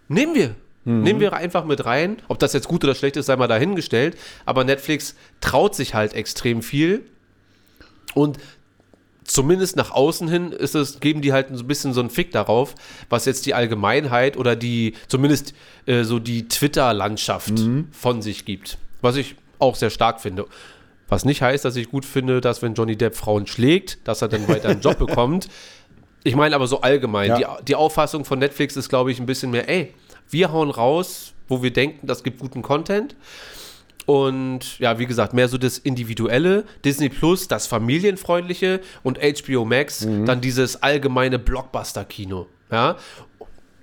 [0.07, 0.55] nehmen wir.
[0.83, 2.17] Nehmen wir einfach mit rein.
[2.27, 4.17] Ob das jetzt gut oder schlecht ist, sei mal dahingestellt.
[4.47, 7.05] Aber Netflix traut sich halt extrem viel.
[8.15, 8.39] Und
[9.23, 12.31] zumindest nach außen hin ist es, geben die halt so ein bisschen so einen Fick
[12.31, 12.73] darauf,
[13.09, 15.53] was jetzt die Allgemeinheit oder die, zumindest
[15.85, 17.53] äh, so die Twitter-Landschaft
[17.91, 18.79] von sich gibt.
[19.01, 20.47] Was ich auch sehr stark finde.
[21.07, 24.29] Was nicht heißt, dass ich gut finde, dass wenn Johnny Depp Frauen schlägt, dass er
[24.29, 25.47] dann weiter einen Job bekommt.
[26.23, 27.29] Ich meine aber so allgemein.
[27.29, 27.37] Ja.
[27.37, 29.93] Die, die Auffassung von Netflix ist, glaube ich, ein bisschen mehr, ey,
[30.29, 33.15] wir hauen raus, wo wir denken, das gibt guten Content.
[34.05, 36.65] Und ja, wie gesagt, mehr so das Individuelle.
[36.83, 42.47] Disney Plus, das Familienfreundliche und HBO Max, dann dieses allgemeine Blockbuster-Kino.
[42.71, 42.97] Ja.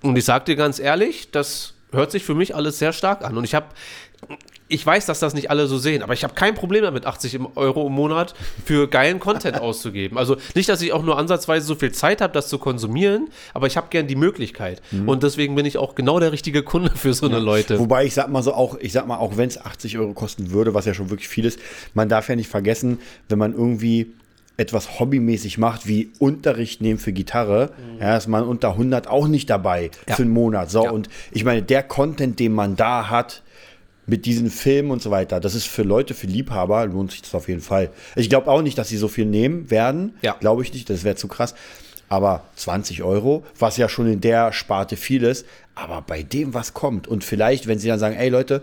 [0.02, 3.36] Und ich sag dir ganz ehrlich, das hört sich für mich alles sehr stark an.
[3.36, 3.66] Und ich habe,
[4.70, 7.34] ich weiß, dass das nicht alle so sehen, aber ich habe kein Problem damit, 80
[7.34, 8.34] im- Euro im Monat
[8.66, 10.18] für geilen Content auszugeben.
[10.18, 13.66] Also nicht, dass ich auch nur ansatzweise so viel Zeit habe, das zu konsumieren, aber
[13.66, 14.82] ich habe gern die Möglichkeit.
[15.06, 17.78] Und deswegen bin ich auch genau der richtige Kunde für so eine Leute.
[17.78, 20.50] Wobei ich sag mal so auch, ich sag mal, auch wenn es 80 Euro kosten
[20.50, 21.58] würde, was ja schon wirklich viel ist,
[21.94, 22.98] man darf ja nicht vergessen,
[23.30, 24.12] wenn man irgendwie
[24.58, 29.48] etwas hobbymäßig macht, wie Unterricht nehmen für Gitarre, ja, ist man unter 100 auch nicht
[29.48, 30.16] dabei Ja.
[30.16, 30.68] für einen Monat.
[30.70, 30.90] So, Ja.
[30.90, 33.42] und ich meine, der Content, den man da hat,
[34.08, 37.34] mit diesen Filmen und so weiter, das ist für Leute, für Liebhaber, lohnt sich das
[37.34, 37.90] auf jeden Fall.
[38.16, 40.14] Ich glaube auch nicht, dass sie so viel nehmen werden.
[40.22, 40.34] Ja.
[40.40, 41.54] Glaube ich nicht, das wäre zu krass.
[42.08, 45.44] Aber 20 Euro, was ja schon in der Sparte viel ist,
[45.74, 48.62] aber bei dem, was kommt und vielleicht, wenn sie dann sagen, ey Leute,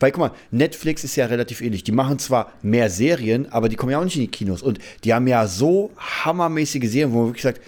[0.00, 1.84] weil guck mal, Netflix ist ja relativ ähnlich.
[1.84, 4.78] Die machen zwar mehr Serien, aber die kommen ja auch nicht in die Kinos und
[5.04, 7.60] die haben ja so hammermäßige Serien, wo man wirklich sagt,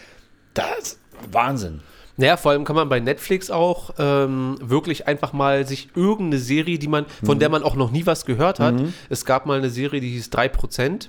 [0.55, 0.99] das ist
[1.31, 1.81] Wahnsinn.
[2.19, 6.79] Naja, vor allem kann man bei Netflix auch ähm, wirklich einfach mal sich irgendeine Serie,
[6.79, 7.39] die man, von Mhm.
[7.41, 8.75] der man auch noch nie was gehört hat.
[9.09, 11.09] Es gab mal eine Serie, die hieß 3%.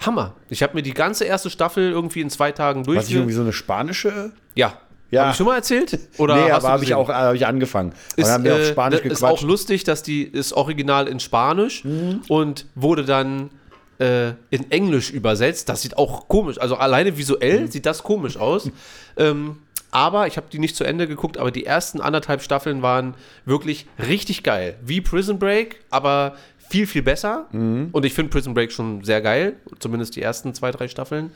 [0.00, 0.34] Hammer.
[0.48, 3.42] Ich habe mir die ganze erste Staffel irgendwie in zwei Tagen Was ich irgendwie so
[3.42, 4.32] eine spanische.
[4.54, 4.74] Ja.
[5.10, 5.22] Ja.
[5.22, 5.98] Habe ich schon mal erzählt?
[6.18, 7.92] Oder nee, aber habe ich auch hab ich angefangen.
[8.16, 9.44] Ist, haben wir auf äh, Spanisch das ist auch gequatscht.
[9.44, 11.84] lustig, dass die ist original in Spanisch
[12.28, 13.50] und wurde dann
[14.00, 15.68] äh, in Englisch übersetzt.
[15.68, 17.70] Das sieht auch komisch, also alleine visuell Mhm.
[17.70, 18.70] sieht das komisch aus.
[19.16, 19.58] ähm,
[19.94, 23.86] aber ich habe die nicht zu Ende geguckt, aber die ersten anderthalb Staffeln waren wirklich
[23.96, 24.76] richtig geil.
[24.82, 26.34] Wie Prison Break, aber
[26.68, 27.46] viel, viel besser.
[27.52, 27.90] Mhm.
[27.92, 31.30] Und ich finde Prison Break schon sehr geil, zumindest die ersten zwei, drei Staffeln.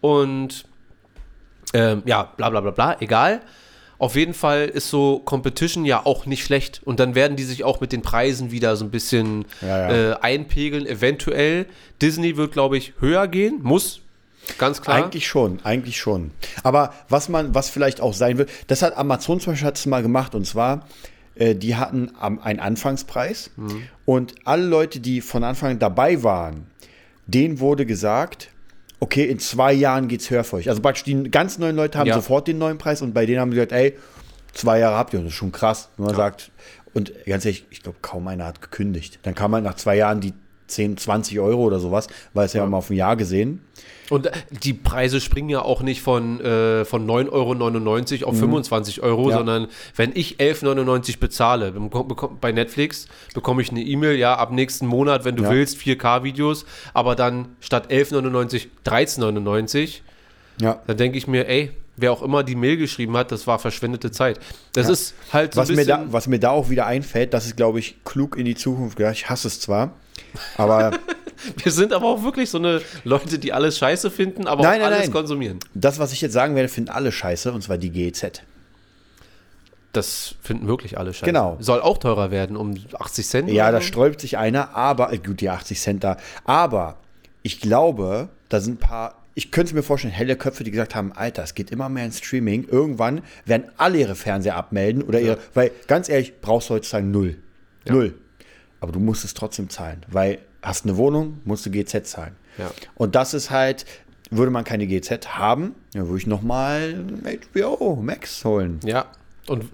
[0.00, 0.64] Und
[1.74, 3.40] ähm, ja, bla bla bla bla, egal.
[3.98, 6.80] Auf jeden Fall ist so Competition ja auch nicht schlecht.
[6.84, 10.10] Und dann werden die sich auch mit den Preisen wieder so ein bisschen Ja, ja.
[10.10, 11.66] Äh, einpegeln, eventuell.
[12.02, 14.01] Disney wird, glaube ich, höher gehen, muss,
[14.58, 14.96] ganz klar.
[14.96, 16.30] Eigentlich schon, eigentlich schon.
[16.62, 20.02] Aber was man, was vielleicht auch sein wird, das hat Amazon zum Beispiel hat's mal
[20.02, 20.86] gemacht und zwar,
[21.34, 23.50] äh, die hatten am, einen Anfangspreis
[24.04, 26.66] und alle Leute, die von Anfang an dabei waren,
[27.26, 28.48] denen wurde gesagt,
[29.00, 30.68] okay, in zwei Jahren geht's höher für euch.
[30.68, 32.14] Also praktisch die ganz neuen Leute haben Ja.
[32.14, 33.96] sofort den neuen Preis und bei denen haben sie gesagt, ey,
[34.52, 35.88] zwei Jahre habt ihr, und das ist schon krass.
[35.96, 36.50] Wenn man sagt,
[36.94, 39.18] und ganz ehrlich, ich glaube, kaum einer hat gekündigt.
[39.22, 40.34] Dann kam halt nach zwei Jahren die
[40.72, 43.60] 10, 20 Euro oder sowas, weil es ja, mal auf ein Jahr gesehen.
[44.10, 49.02] Und äh, die Preise springen ja auch nicht von, äh, von 9,99 Euro auf 25
[49.02, 49.30] Euro, Mhm.
[49.30, 49.36] Ja.
[49.38, 54.52] sondern wenn ich 11,99 bezahle beko- beko- bei Netflix, bekomme ich eine E-Mail, ja, ab
[54.52, 55.50] nächsten Monat, wenn du Ja.
[55.50, 60.02] willst, 4K-Videos, aber dann statt 11,99 13,99.
[60.60, 60.80] Ja.
[60.86, 64.10] Dann denke ich mir, ey, wer auch immer die Mail geschrieben hat, das war verschwendete
[64.10, 64.38] Zeit.
[64.74, 66.06] Das ist halt so was, ein mir bisschen.
[66.06, 68.96] da, was mir da auch wieder einfällt, das ist, glaube ich, klug in die Zukunft
[68.96, 69.14] gedacht.
[69.14, 69.92] Ich hasse es zwar,
[70.56, 70.92] aber
[71.62, 74.84] wir sind aber auch wirklich so eine Leute, die alles scheiße finden, aber Nein, auch
[74.84, 75.12] nein, alles nein.
[75.12, 75.58] konsumieren.
[75.74, 78.42] das, was ich jetzt sagen werde, finden alle scheiße, und zwar die GEZ.
[79.92, 81.26] Das finden wirklich alle scheiße.
[81.26, 81.56] Genau.
[81.60, 83.50] Soll auch teurer werden, um 80 Cent.
[83.50, 86.96] Ja, da sträubt sich einer, aber, äh, gut, die 80 Cent da, aber
[87.42, 91.12] ich glaube, da sind ein paar, ich könnte mir vorstellen, helle Köpfe, die gesagt haben,
[91.12, 95.38] Alter, es geht immer mehr in Streaming, irgendwann werden alle ihre Fernseher abmelden oder ihre,
[95.54, 97.36] weil, ganz ehrlich, brauchst du heutzutage null.
[97.86, 98.14] Null.
[98.82, 102.34] Aber du musst es trotzdem zahlen, weil hast eine Wohnung, musst du GZ zahlen.
[102.58, 102.68] Ja.
[102.96, 103.86] Und das ist halt,
[104.28, 107.04] würde man keine GZ haben, dann würde ich nochmal
[107.54, 108.80] HBO Max holen.
[108.84, 109.06] Ja.
[109.46, 109.66] Und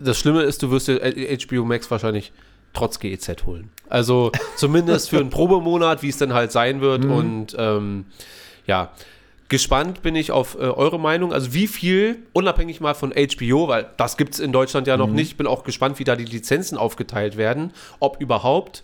[0.00, 2.32] das Schlimme ist, du wirst dir HBO Max wahrscheinlich
[2.72, 3.68] trotz GEZ holen.
[3.90, 7.04] Also zumindest für einen Probemonat, wie es dann halt sein wird.
[7.04, 8.06] Und ähm,
[8.66, 8.92] ja,
[9.48, 11.32] gespannt bin ich auf äh, eure Meinung.
[11.32, 15.08] Also wie viel, unabhängig mal von HBO, weil das gibt es in Deutschland ja noch
[15.08, 18.82] nicht, bin auch gespannt, wie da die Lizenzen aufgeteilt werden, ob überhaupt.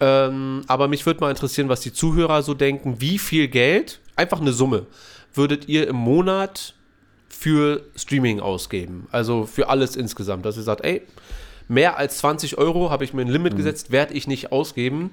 [0.00, 3.00] Ähm, aber mich würde mal interessieren, was die Zuhörer so denken.
[3.00, 4.86] Wie viel Geld, einfach eine Summe,
[5.32, 6.74] würdet ihr im Monat
[7.28, 9.06] für Streaming ausgeben?
[9.12, 10.44] Also für alles insgesamt.
[10.44, 11.02] Dass ihr sagt, ey,
[11.68, 15.10] mehr als 20 Euro habe ich mir ein Limit gesetzt, werde ich nicht ausgeben.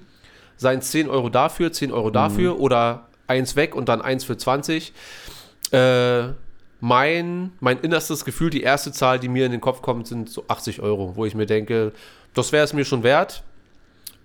[0.58, 4.38] Seien es 10 Euro dafür, 10 Euro dafür oder eins weg und dann eins für
[4.38, 4.93] 20.
[5.72, 6.24] Äh,
[6.80, 10.43] mein, mein innerstes Gefühl, die erste Zahl, die mir in den Kopf kommt, sind so
[10.48, 11.93] 80 Euro, wo ich mir denke,
[12.34, 13.43] das wäre es mir schon wert.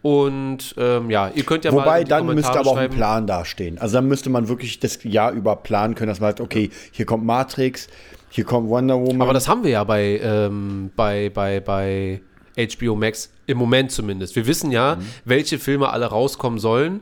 [0.03, 2.77] Und ähm, ja, ihr könnt ja mal Wobei, in die dann müsste Kommentare aber auch
[2.77, 2.91] ein.
[2.91, 3.79] Plan dastehen.
[3.79, 7.05] Also dann müsste man wirklich das Jahr über planen können, dass man sagt, okay, hier
[7.07, 7.89] kommt Matrix,
[8.31, 9.23] hier kommt Wonder Woman.
[9.23, 12.21] Aber das haben wir ja bei, ähm, bei, bei, bei
[12.57, 14.37] HBO Max im Moment zumindest.
[14.37, 15.07] Wir wissen ja, Mhm.
[15.25, 17.01] welche Filme alle rauskommen sollen.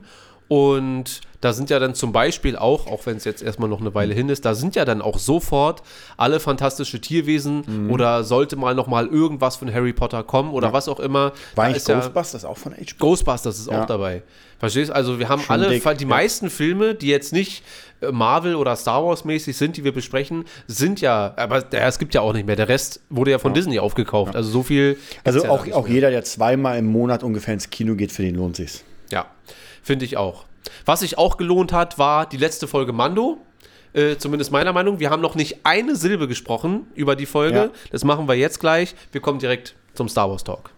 [0.48, 3.94] Und da sind ja dann zum Beispiel auch, auch wenn es jetzt erstmal noch eine
[3.94, 5.82] Weile hin ist, da sind ja dann auch sofort
[6.16, 7.90] alle fantastische Tierwesen Mhm.
[7.90, 11.26] oder sollte mal noch mal irgendwas von Harry Potter kommen oder was auch immer.
[11.26, 12.96] War Da eigentlich ist ja- Ghostbusters auch von HBO?
[12.98, 13.82] Ghostbusters ist Ja.
[13.82, 14.22] auch dabei.
[14.58, 14.94] Verstehst du?
[14.94, 16.08] Also wir haben Schon alle, dick, die ja.
[16.08, 17.62] meisten Filme, die jetzt nicht
[18.00, 21.98] äh, Marvel oder Star Wars mäßig sind, die wir besprechen, sind ja, aber der, es
[21.98, 22.56] gibt ja auch nicht mehr.
[22.56, 24.34] Der Rest wurde ja von Disney aufgekauft.
[24.36, 24.98] Also so viel.
[25.24, 28.34] Also ja auch, auch jeder, der zweimal im Monat ungefähr ins Kino geht, für den
[28.34, 28.82] lohnt sich's.
[29.10, 29.26] Ja,
[29.82, 30.44] finde ich auch.
[30.84, 33.38] Was sich auch gelohnt hat, war die letzte Folge Mando.
[33.92, 35.00] Äh, zumindest meiner Meinung.
[35.00, 37.56] Wir haben noch nicht eine Silbe gesprochen über die Folge.
[37.56, 37.70] Ja.
[37.90, 38.94] Das machen wir jetzt gleich.
[39.12, 40.70] Wir kommen direkt zum Star Wars Talk.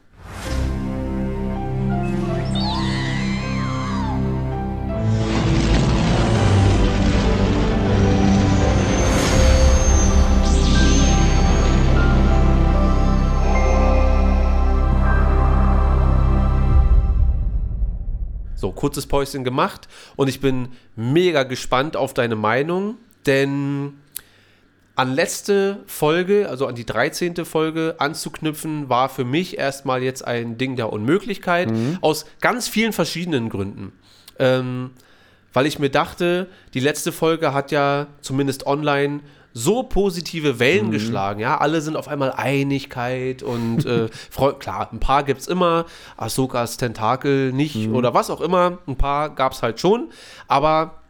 [18.58, 23.92] So, kurzes Päuschen gemacht und ich bin mega gespannt auf deine Meinung, denn
[24.96, 27.44] an letzte Folge, also an die 13.
[27.44, 31.68] Folge anzuknüpfen, war für mich erstmal jetzt ein Ding der Unmöglichkeit,
[32.00, 33.92] aus ganz vielen verschiedenen Gründen.
[34.40, 34.90] Ähm,
[35.52, 39.20] weil ich mir dachte, die letzte Folge hat ja zumindest online
[39.52, 44.08] so positive Wellen geschlagen, ja, alle sind auf einmal Einigkeit und äh,
[44.58, 49.62] klar, ein paar gibt's immer, Ahsokas Tentakel nicht oder was auch immer, ein paar gab's
[49.62, 50.10] halt schon,
[50.46, 51.02] aber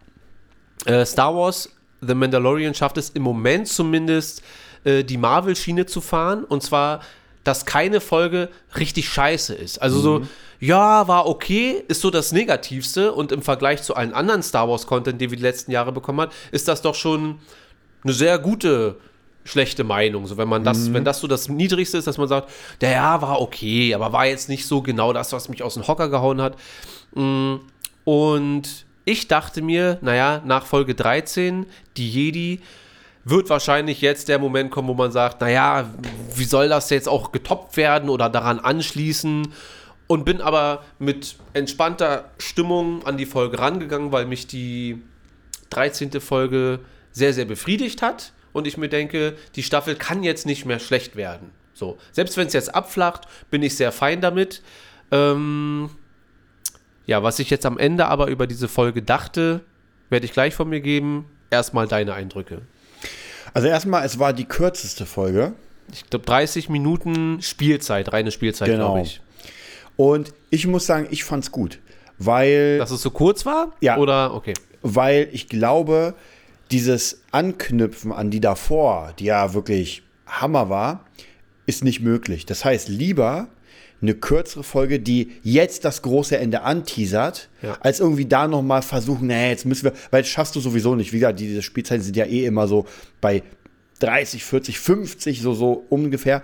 [0.87, 1.70] äh, Star Wars
[2.01, 4.42] The Mandalorian schafft es im Moment zumindest,
[4.85, 6.44] äh, die Marvel-Schiene zu fahren.
[6.44, 7.01] Und zwar,
[7.44, 9.81] dass keine Folge richtig scheiße ist.
[9.83, 10.22] Also so,
[10.61, 13.12] ja, war okay, ist so das Negativste.
[13.12, 16.33] Und im Vergleich zu allen anderen Star Wars-Content, die wir die letzten Jahre bekommen hat,
[16.53, 17.38] ist das doch schon
[18.04, 18.96] eine sehr gute
[19.44, 20.26] schlechte Meinung.
[20.26, 23.22] So, wenn man das, wenn das so das Niedrigste ist, dass man sagt, der ja
[23.22, 26.40] war okay, aber war jetzt nicht so genau das, was mich aus dem Hocker gehauen
[26.40, 26.56] hat.
[27.14, 27.56] Mm,
[28.04, 32.61] Und ich dachte mir, naja, nach Folge 13, die Jedi,
[33.24, 35.87] wird wahrscheinlich jetzt der Moment kommen, wo man sagt, naja,
[36.34, 39.48] wie soll das jetzt auch getoppt werden oder daran anschließen?
[40.06, 45.02] Und bin aber mit entspannter Stimmung an die Folge rangegangen, weil mich die
[45.70, 46.20] 13.
[46.20, 46.80] Folge
[47.18, 48.33] sehr, sehr befriedigt hat.
[48.52, 51.50] Und ich mir denke, die Staffel kann jetzt nicht mehr schlecht werden.
[51.74, 54.62] So, selbst wenn es jetzt abflacht, bin ich sehr fein damit.
[55.12, 55.90] Ähm,
[57.07, 59.61] ja, was ich jetzt am Ende aber über diese Folge dachte,
[60.11, 61.26] werde ich gleich von mir geben.
[61.50, 62.62] Erstmal deine Eindrücke.
[63.54, 65.52] Also erstmal, es war die kürzeste Folge.
[65.92, 68.92] Ich glaube 30 Minuten Spielzeit, reine Spielzeit, Genau.
[68.92, 69.20] glaube ich.
[69.96, 71.78] Und ich muss sagen, ich fand's gut.
[72.18, 73.72] Weil, Dass es so kurz war?
[73.81, 73.96] Ja.
[73.98, 74.54] Oder, okay.
[74.83, 76.14] weil ich glaube,
[76.70, 81.04] dieses Anknüpfen an die davor, die ja wirklich Hammer war,
[81.66, 82.46] ist nicht möglich.
[82.46, 83.48] Das heißt, lieber
[84.00, 87.76] eine kürzere Folge, die jetzt das große Ende anteasert, Ja.
[87.81, 91.12] als irgendwie da nochmal versuchen, nee, jetzt müssen wir, weil das schaffst du sowieso nicht.
[91.12, 92.87] Wie gesagt, diese Spielzeiten sind ja eh immer so
[93.20, 93.42] bei
[93.98, 96.42] 30, 40, 50, so, so ungefähr.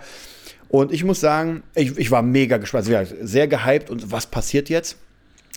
[0.67, 2.87] Und ich muss sagen, ich, ich war mega gespannt,
[3.21, 4.97] sehr gehypt und was passiert jetzt?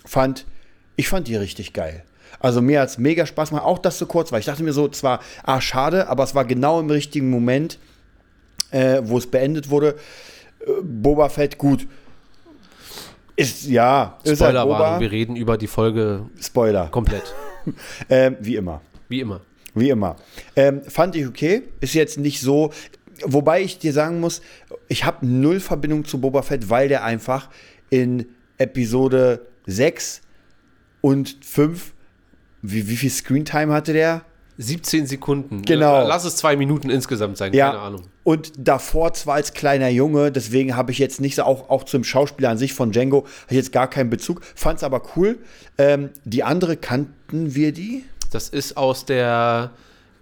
[0.04, 0.46] Fand,
[0.94, 2.04] ich fand die richtig geil.
[2.40, 4.38] Also mir hat es mega Spaß gemacht, auch dass so kurz war.
[4.38, 7.78] Ich dachte mir so, zwar, ah, schade, aber es war genau im richtigen Moment,
[8.70, 9.96] äh, wo es beendet wurde.
[10.60, 11.86] Äh, Boba Fett, gut.
[13.36, 14.98] Ist, ja, ist halt Boba.
[14.98, 16.88] wir reden über die Folge Spoiler.
[16.88, 17.22] komplett.
[18.08, 18.80] Ähm, wie immer.
[19.10, 19.42] Wie immer.
[19.74, 20.16] Wie immer.
[20.56, 21.64] Ähm, fand ich okay.
[21.80, 22.70] Ist jetzt nicht so.
[23.24, 24.40] Wobei ich dir sagen muss,
[24.86, 27.50] ich habe null Verbindung zu Boba Fett, weil der einfach
[27.90, 28.24] in
[28.56, 30.22] Episode 6
[31.02, 31.92] und 5,
[32.62, 34.22] wie, wie viel Screentime hatte der?
[34.60, 35.62] 17 Sekunden.
[35.62, 36.06] Genau.
[36.08, 37.68] Lass es zwei Minuten insgesamt sein, Ja.
[37.70, 38.02] keine Ahnung.
[38.24, 42.02] Und davor zwar als kleiner Junge, deswegen habe ich jetzt nicht so, auch, auch zum
[42.02, 44.40] Schauspieler an sich von Django, habe ich jetzt gar keinen Bezug.
[44.56, 45.38] Fand es aber cool.
[45.78, 48.04] Ähm, die andere kannten wir die?
[48.32, 49.70] Das ist aus der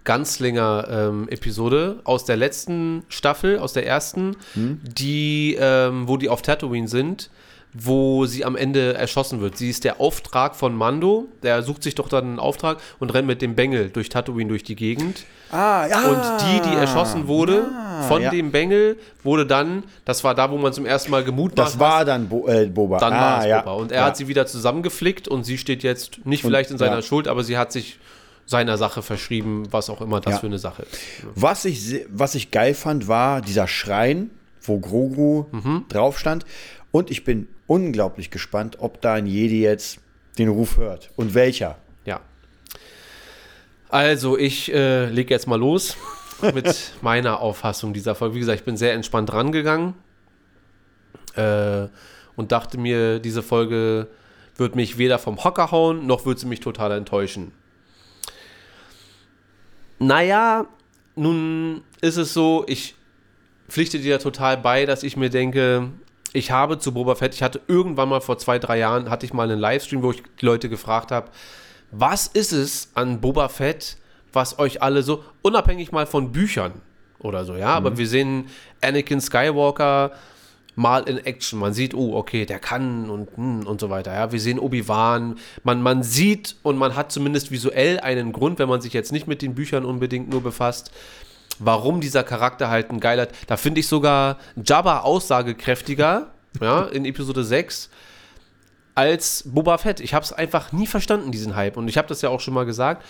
[0.03, 4.79] Ganzlinger-Episode, aus der letzten Staffel, aus der ersten, Hm?
[4.83, 7.29] die, ähm, wo die auf Tatooine sind,
[7.79, 9.57] wo sie am Ende erschossen wird.
[9.57, 13.27] Sie ist der Auftrag von Mando, der sucht sich doch dann einen Auftrag und rennt
[13.27, 15.25] mit dem Bengel durch Tatooine durch die Gegend.
[15.51, 16.01] Ah, ja.
[16.09, 17.67] Und die, die erschossen wurde
[18.07, 18.31] von ja.
[18.31, 22.03] dem Bengel, wurde dann, das war da, wo man zum ersten Mal gemutmaßt Das war
[22.03, 22.97] dann Bo äh, Boba.
[22.99, 23.61] dann ah, war es ja.
[23.61, 23.73] Boba.
[23.75, 24.05] Und er ja.
[24.07, 27.01] hat sie wieder zusammengeflickt und sie steht jetzt nicht vielleicht in seiner ja.
[27.01, 27.99] Schuld, aber sie hat sich
[28.45, 30.39] seiner Sache verschrieben, was auch immer das Ja.
[30.39, 30.97] für eine Sache ist.
[31.35, 34.29] Was ich, was ich geil fand, war dieser Schrein,
[34.61, 35.85] wo Grogu Mhm.
[35.89, 36.45] drauf stand.
[36.91, 39.99] Und ich bin unglaublich gespannt, ob da ein Jedi jetzt
[40.37, 41.11] den Ruf hört.
[41.15, 41.77] Und welcher.
[42.05, 42.21] Ja.
[43.89, 45.97] Also, ich äh, lege jetzt mal los
[46.53, 48.35] mit meiner Auffassung dieser Folge.
[48.35, 49.93] Wie gesagt, ich bin sehr entspannt rangegangen
[51.35, 51.87] äh,
[52.35, 54.07] und dachte mir, diese Folge
[54.55, 57.51] wird mich weder vom Hocker hauen, noch wird sie mich total enttäuschen.
[59.99, 60.67] Naja,
[61.15, 62.95] nun ist es so, ich
[63.67, 65.89] pflichte dir total bei, dass ich mir denke,
[66.37, 69.33] ich habe zu Boba Fett, ich hatte irgendwann mal vor zwei, drei Jahren, hatte ich
[69.33, 71.31] mal einen Livestream, wo ich die Leute gefragt habe,
[71.91, 73.97] was ist es an Boba Fett,
[74.33, 76.73] was euch alle so, unabhängig mal von Büchern
[77.19, 78.49] oder so, ja, aber wir sehen
[78.81, 80.11] Anakin Skywalker
[80.75, 81.59] mal in Action.
[81.59, 84.13] Man sieht, oh, okay, der kann und, hm, und so weiter.
[84.13, 85.39] Ja, wir sehen Obi-Wan.
[85.63, 89.25] Man, man sieht und man hat zumindest visuell einen Grund, wenn man sich jetzt nicht
[89.25, 90.91] mit den Büchern unbedingt nur befasst,
[91.59, 93.27] warum dieser Charakter halt ein geiler.
[93.47, 96.27] Da finde ich sogar Jabba aussagekräftiger,
[96.61, 97.89] ja, in Episode 6
[98.95, 99.99] als Boba Fett.
[99.99, 101.77] Ich habe es einfach nie verstanden, diesen Hype.
[101.77, 103.05] Und ich habe das ja auch schon mal gesagt.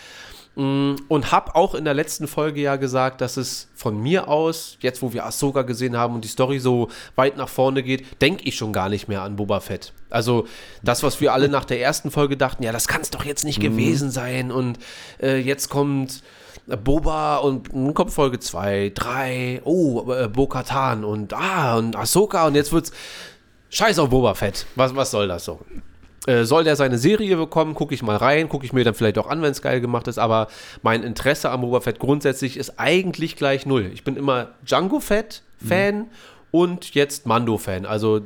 [0.57, 4.77] Mm, Und habe auch in der letzten Folge ja gesagt, dass es von mir aus,
[4.81, 8.43] jetzt wo wir Ahsoka gesehen haben und die Story so weit nach vorne geht, denke
[8.43, 9.93] ich schon gar nicht mehr an Boba Fett.
[10.09, 10.47] Also
[10.81, 13.45] das, was wir alle nach der ersten Folge dachten, ja, das kann es doch jetzt
[13.45, 14.51] nicht gewesen sein.
[14.51, 14.79] Und
[15.21, 16.23] äh, jetzt kommt
[16.75, 22.55] Boba und nun kommt Folge 2, 3, oh, äh, Bo-Katan und ah, und Ahsoka und
[22.55, 22.91] jetzt wird's
[23.69, 24.65] Scheiß auf Boba Fett.
[24.75, 25.59] Was, was soll das so?
[26.25, 27.73] Äh, soll der seine Serie bekommen?
[27.73, 30.07] Gucke ich mal rein, gucke ich mir dann vielleicht auch an, wenn es geil gemacht
[30.09, 30.47] ist, aber
[30.81, 33.89] mein Interesse am Boba Fett grundsätzlich ist eigentlich gleich null.
[33.93, 36.07] Ich bin immer Django Fett Fan
[36.51, 38.21] und jetzt Mando Fan, also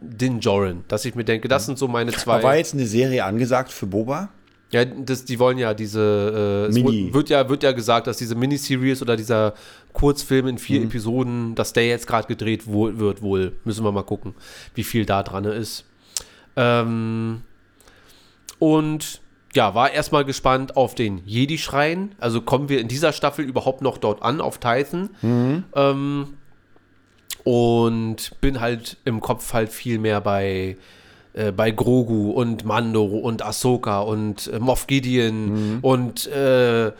[0.00, 2.34] Din Joran, dass ich mir denke, das sind so meine zwei.
[2.34, 4.30] Aber war jetzt eine Serie angesagt für Boba?
[4.72, 7.12] Ja, das, die wollen ja diese, äh, es Mini.
[7.12, 9.54] wird, ja, wird ja gesagt, dass diese Miniseries oder dieser
[9.92, 13.52] Kurzfilm in vier Episoden, dass der jetzt gerade gedreht wo, wird, wohl.
[13.64, 14.34] Müssen wir mal gucken,
[14.74, 15.84] wie viel da dran ist.
[16.56, 17.42] Ähm,
[18.60, 19.20] und
[19.54, 22.14] ja, war erstmal gespannt auf den Jedi-Schrein.
[22.20, 25.10] Also kommen wir in dieser Staffel überhaupt noch dort an, auf Titan.
[25.74, 26.34] Ähm,
[27.42, 30.76] und bin halt im Kopf halt viel mehr bei,
[31.32, 36.92] äh, bei Grogu und Mando und Ahsoka und äh, Moff Gideon und äh,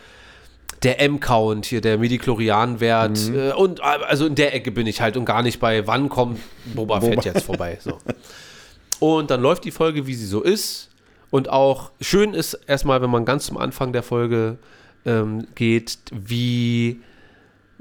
[0.83, 3.31] der M-Count hier, der Midichlorian-Wert.
[3.35, 6.09] Äh, und äh, also in der Ecke bin ich halt und gar nicht bei, wann
[6.09, 6.41] kommt
[6.75, 7.79] Boba Fett jetzt vorbei.
[7.81, 7.99] So.
[8.99, 10.91] Und dann läuft die Folge, wie sie so ist.
[11.31, 14.59] Und auch schön ist erstmal, wenn man ganz zum Anfang der Folge
[15.07, 17.01] ähm, geht, wie,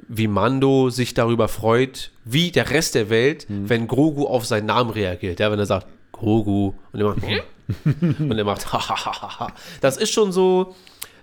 [0.07, 4.91] wie Mando sich darüber freut, wie der Rest der Welt, wenn Grogu auf seinen Namen
[4.91, 5.39] reagiert.
[5.39, 5.87] Ja, wenn er sagt,
[6.19, 6.73] Grogu.
[6.91, 7.19] Und er macht,
[8.19, 9.53] und er macht, hahaha.
[9.81, 10.75] Das ist schon so,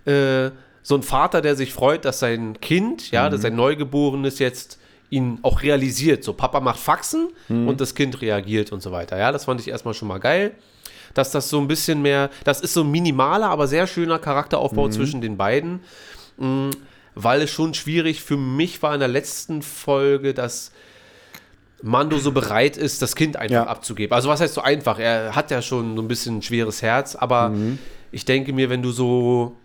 [0.05, 0.51] äh,
[0.83, 4.79] so ein Vater, der sich freut, dass sein Kind, ja, dass sein Neugeborenes jetzt
[5.11, 6.25] ihn auch realisiert.
[6.25, 9.17] So, Papa macht Faxen und das Kind reagiert und so weiter.
[9.19, 10.53] Ja, das fand ich erstmal schon mal geil.
[11.15, 14.89] Dass das so ein bisschen mehr, das ist so ein minimaler, aber sehr schöner Charakteraufbau
[14.89, 15.81] zwischen den beiden.
[16.37, 16.71] Mm,
[17.15, 20.73] Weil es schon schwierig für mich war in der letzten Folge, dass
[21.83, 23.67] Mando so bereit ist, das Kind einfach Ja.
[23.67, 24.15] abzugeben.
[24.15, 24.99] Also was heißt so einfach?
[24.99, 27.53] Er hat ja schon so ein bisschen ein schweres Herz, aber
[28.13, 29.57] ich denke mir, wenn du so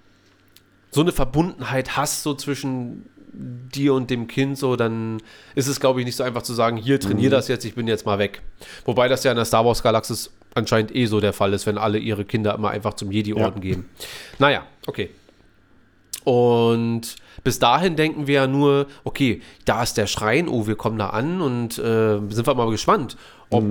[0.93, 5.21] so eine Verbundenheit hast so zwischen dir und dem Kind so, dann
[5.55, 7.87] ist es glaube ich nicht so einfach zu sagen, hier trainier das jetzt, ich bin
[7.87, 8.41] jetzt mal weg.
[8.83, 11.77] Wobei das ja in der Star Wars Galaxis anscheinend eh so der Fall ist, wenn
[11.77, 13.85] alle ihre Kinder immer einfach zum Jedi-Orden gehen.
[14.37, 15.11] Naja, okay.
[16.23, 20.97] Und bis dahin denken wir ja nur, okay, da ist der Schrein, oh, wir kommen
[20.97, 23.17] da an und äh, sind wir mal gespannt,
[23.49, 23.65] ob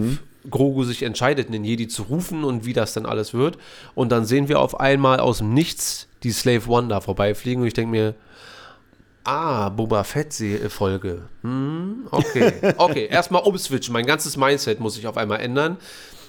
[0.49, 3.59] Grogu sich entscheidet, einen Jedi zu rufen und wie das dann alles wird.
[3.95, 7.69] Und dann sehen wir auf einmal aus dem Nichts die Slave One da vorbeifliegen und
[7.69, 8.15] ich denke mir,
[9.25, 11.23] ah, Boba Fett-Folge.
[11.43, 13.93] Hm, okay, okay, erstmal umswitchen.
[13.93, 15.77] Mein ganzes Mindset muss sich auf einmal ändern,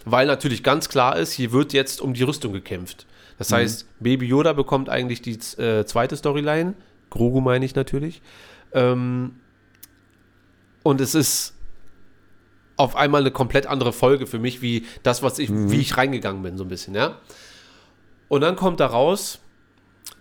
[0.05, 3.05] weil natürlich ganz klar ist, hier wird jetzt um die Rüstung gekämpft.
[3.37, 6.75] Das heißt, Baby Yoda bekommt eigentlich die äh, zweite Storyline.
[7.09, 8.21] Grogu meine ich natürlich.
[8.73, 9.35] Ähm,
[10.83, 11.55] und es ist
[12.77, 16.41] auf einmal eine komplett andere Folge für mich, wie das, was ich, wie ich reingegangen
[16.41, 17.19] bin, so ein bisschen, ja.
[18.27, 19.39] Und dann kommt da raus,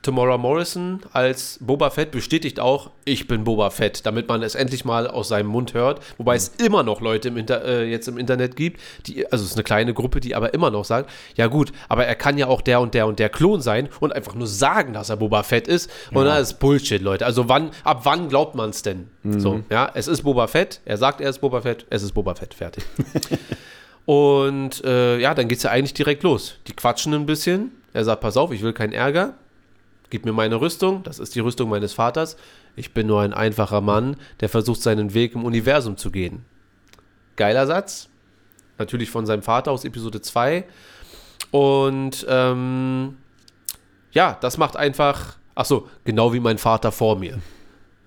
[0.02, 4.86] Tamora Morrison als Boba Fett bestätigt auch, ich bin Boba Fett, damit man es endlich
[4.86, 6.00] mal aus seinem Mund hört.
[6.16, 9.50] Wobei es immer noch Leute im Inter äh, jetzt im Internet gibt, die, also es
[9.50, 12.46] ist eine kleine Gruppe, die aber immer noch sagt, ja gut, aber er kann ja
[12.46, 15.42] auch der und der und der Klon sein und einfach nur sagen, dass er Boba
[15.42, 15.90] Fett ist.
[16.12, 17.26] Und das ist Bullshit, Leute.
[17.26, 19.10] Also wann, ab wann glaubt man es denn?
[19.22, 22.34] So, ja, es ist Boba Fett, er sagt, er ist Boba Fett, es ist Boba
[22.34, 22.84] Fett, fertig.
[24.06, 26.56] Und äh, ja, dann geht es ja eigentlich direkt los.
[26.66, 27.70] Die quatschen ein bisschen.
[27.92, 29.34] Er sagt, pass auf, ich will keinen Ärger.
[30.10, 31.02] Gib mir meine Rüstung.
[31.04, 32.36] Das ist die Rüstung meines Vaters.
[32.76, 36.44] Ich bin nur ein einfacher Mann, der versucht, seinen Weg im Universum zu gehen.
[37.36, 38.08] Geiler Satz.
[38.78, 40.64] Natürlich von seinem Vater aus Episode 2.
[41.50, 43.16] Und ähm,
[44.12, 47.38] ja, das macht einfach, ach so, genau wie mein Vater vor mir.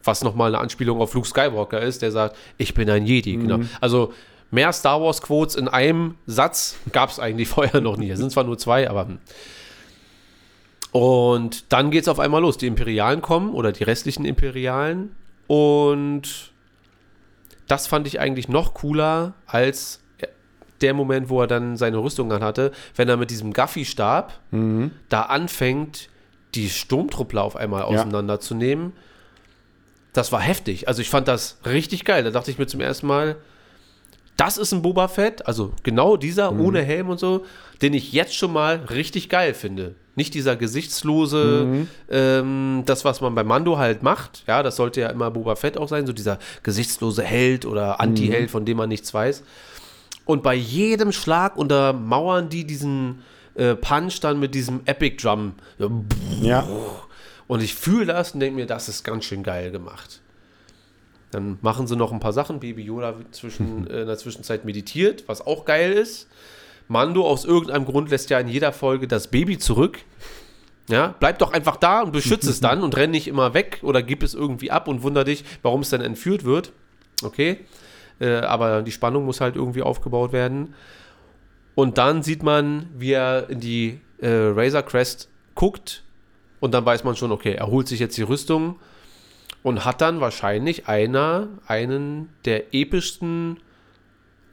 [0.04, 3.38] Was nochmal eine Anspielung auf Luke Skywalker ist, der sagt, ich bin ein Jedi.
[3.38, 3.60] Genau.
[3.80, 4.14] Also
[4.52, 8.10] mehr Star Wars Quotes in einem Satz gab es eigentlich vorher noch nie.
[8.10, 9.08] Es sind zwar nur zwei, aber.
[10.94, 12.58] Und dann geht es auf einmal los.
[12.58, 15.16] Die Imperialen kommen oder die restlichen Imperialen.
[15.48, 16.52] Und
[17.68, 20.00] das fand ich eigentlich noch cooler als
[20.82, 24.40] der Moment, wo er dann seine Rüstung anhatte, wenn er mit diesem Gaffi-Stab
[25.10, 26.10] da anfängt,
[26.54, 28.94] die Sturmtruppler auf einmal auseinanderzunehmen.
[30.14, 30.88] Das war heftig.
[30.88, 32.24] Also ich fand das richtig geil.
[32.24, 33.38] Da dachte ich mir zum ersten Mal,
[34.38, 37.46] das ist ein Boba Fett, also genau dieser ohne Helm und so,
[37.82, 39.96] den ich jetzt schon mal richtig geil finde.
[40.16, 44.44] Nicht dieser gesichtslose, ähm, das, was man bei Mando halt macht.
[44.48, 48.52] Ja, das sollte ja immer Boba Fett auch sein, so dieser gesichtslose Held oder Anti-Held,
[48.52, 49.44] von dem man nichts weiß.
[50.26, 53.24] Und bei jedem Schlag untermauern die diesen
[53.56, 55.54] äh, Punch dann mit diesem Epic Drum.
[56.42, 56.68] Ja.
[57.48, 60.22] Und ich fühle das und denke mir, das ist ganz schön geil gemacht.
[61.34, 62.60] Dann machen sie noch ein paar Sachen.
[62.60, 66.28] Baby Yoda wird zwischen, äh, in der Zwischenzeit meditiert, was auch geil ist.
[66.88, 70.00] Mando aus irgendeinem Grund lässt ja in jeder Folge das Baby zurück.
[70.90, 74.04] Ja, bleib doch einfach da und beschütze es dann und renn nicht immer weg oder
[74.04, 76.74] gib es irgendwie ab und wunder dich, warum es dann entführt wird.
[77.24, 77.60] Okay.
[78.20, 80.74] Äh, aber die Spannung muss halt irgendwie aufgebaut werden.
[81.76, 86.04] Und dann sieht man, wie er in die äh, Razor Crest guckt
[86.60, 88.80] und dann weiß man schon, okay, er holt sich jetzt die Rüstung
[89.64, 93.60] und hat dann wahrscheinlich einer, einen der epischsten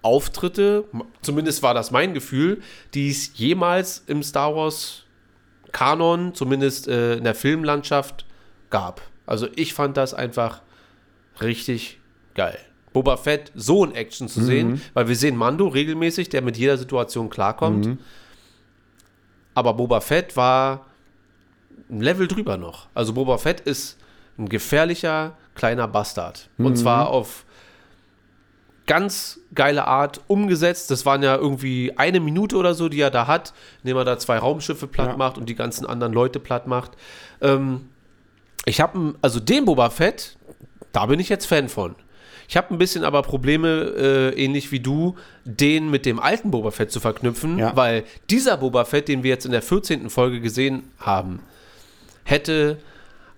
[0.02, 0.84] Auftritte,
[1.20, 2.62] zumindest war das mein Gefühl,
[2.94, 5.04] die es jemals im Star Wars
[5.72, 8.24] Kanon, zumindest äh, in der Filmlandschaft,
[8.70, 9.02] gab.
[9.26, 10.62] Also ich fand das einfach
[11.40, 11.98] richtig
[12.34, 12.58] geil.
[12.92, 16.76] Boba Fett so in Action zu sehen, weil wir sehen Mando regelmäßig, der mit jeder
[16.76, 17.86] Situation klarkommt.
[19.54, 20.86] Aber Boba Fett war
[21.88, 22.88] ein Level drüber noch.
[22.94, 23.96] Also Boba Fett ist
[24.41, 26.49] ein gefährlicher kleiner Bastard.
[26.59, 27.45] Und zwar auf
[28.86, 30.91] ganz geile Art umgesetzt.
[30.91, 34.18] Das waren ja irgendwie eine Minute oder so, die er da hat, indem er da
[34.18, 35.16] zwei Raumschiffe platt Ja.
[35.16, 36.93] macht und die ganzen anderen Leute platt macht.
[37.41, 37.88] Ähm,
[38.64, 40.36] ich habe, also den Boba Fett,
[40.93, 41.95] da bin ich jetzt Fan von.
[42.49, 45.14] Ich habe ein bisschen aber Probleme, äh, ähnlich wie du,
[45.45, 47.76] den mit dem alten Boba Fett zu verknüpfen, Ja.
[47.76, 50.11] weil dieser Boba Fett, den wir jetzt in der 14.
[50.11, 51.41] Folge gesehen haben,
[52.24, 52.78] hätte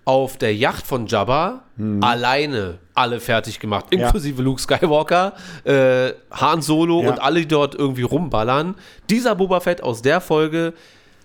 [0.05, 1.63] auf der Yacht von Jabba
[2.01, 3.99] alleine alle fertig gemacht, Mhm.
[3.99, 4.05] Ja.
[4.07, 5.33] inklusive Luke Skywalker,
[5.63, 7.09] äh, Han Solo Ja.
[7.11, 8.75] und alle, die dort irgendwie rumballern.
[9.09, 10.73] Dieser Boba Fett aus der Folge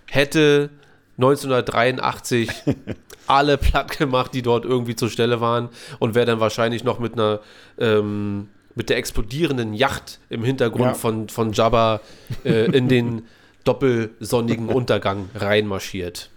[0.06, 0.70] hätte
[1.18, 2.48] 1983
[3.26, 5.68] alle platt gemacht, die dort irgendwie zur Stelle waren
[5.98, 7.40] und wäre dann wahrscheinlich noch mit einer
[7.78, 10.94] ähm, mit der explodierenden Yacht im Hintergrund Ja.
[10.94, 12.00] von, von Jabba
[12.44, 13.26] äh, in den
[13.64, 16.30] doppelsonnigen Untergang reinmarschiert.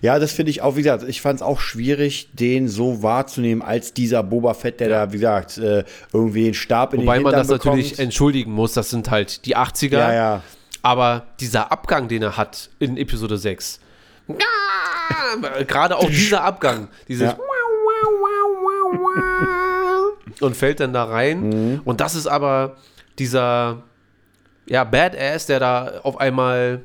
[0.00, 3.62] Ja, das finde ich auch, wie gesagt, ich fand es auch schwierig, den so wahrzunehmen
[3.62, 7.24] als dieser Boba Fett, der da, wie gesagt, äh, irgendwie einen Stab in Wobei den
[7.24, 8.04] man Hintern das natürlich bekommt.
[8.04, 9.98] entschuldigen muss, das sind halt die 80er.
[9.98, 10.42] Ja, ja.
[10.82, 13.80] Aber dieser Abgang, den er hat in Episode 6,
[14.28, 14.36] ja,
[15.66, 17.38] gerade auch dieser Abgang, dieses Ja.
[20.40, 21.48] und fällt dann da rein.
[21.48, 21.80] Mhm.
[21.84, 22.76] Und das ist aber
[23.18, 23.82] dieser
[24.66, 26.82] ja, Badass, der da auf einmal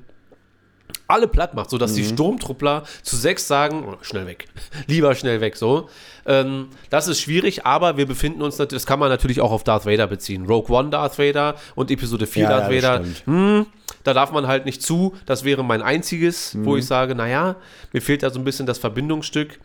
[1.14, 1.96] alle platt macht, sodass Mhm.
[1.96, 4.48] die Sturmtruppler zu sechs sagen, oh, schnell weg,
[4.88, 5.90] lieber schnell weg, so.
[6.26, 9.64] Ähm, das ist schwierig, aber wir befinden uns natürlich, das kann man natürlich auch auf
[9.64, 10.46] Darth Vader beziehen.
[10.46, 13.06] Rogue One Darth Vader und Episode 4 Ja, Darth ja, Vader.
[13.26, 13.66] Hm,
[14.04, 15.16] da darf man halt nicht zu.
[15.26, 16.66] Das wäre mein einziges, Mhm.
[16.66, 17.56] wo ich sage, naja,
[17.94, 19.60] mir fehlt da so ein bisschen das Verbindungsstück.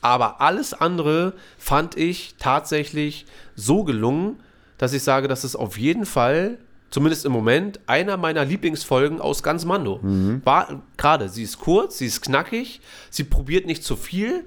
[0.00, 3.26] Aber alles andere fand ich tatsächlich
[3.56, 4.40] so gelungen,
[4.78, 6.58] dass ich sage, das ist auf jeden Fall,
[6.94, 9.98] zumindest im Moment, einer meiner Lieblingsfolgen aus ganz Mando.
[10.44, 12.80] War gerade, sie ist kurz, sie ist knackig,
[13.10, 14.44] sie probiert nicht zu viel,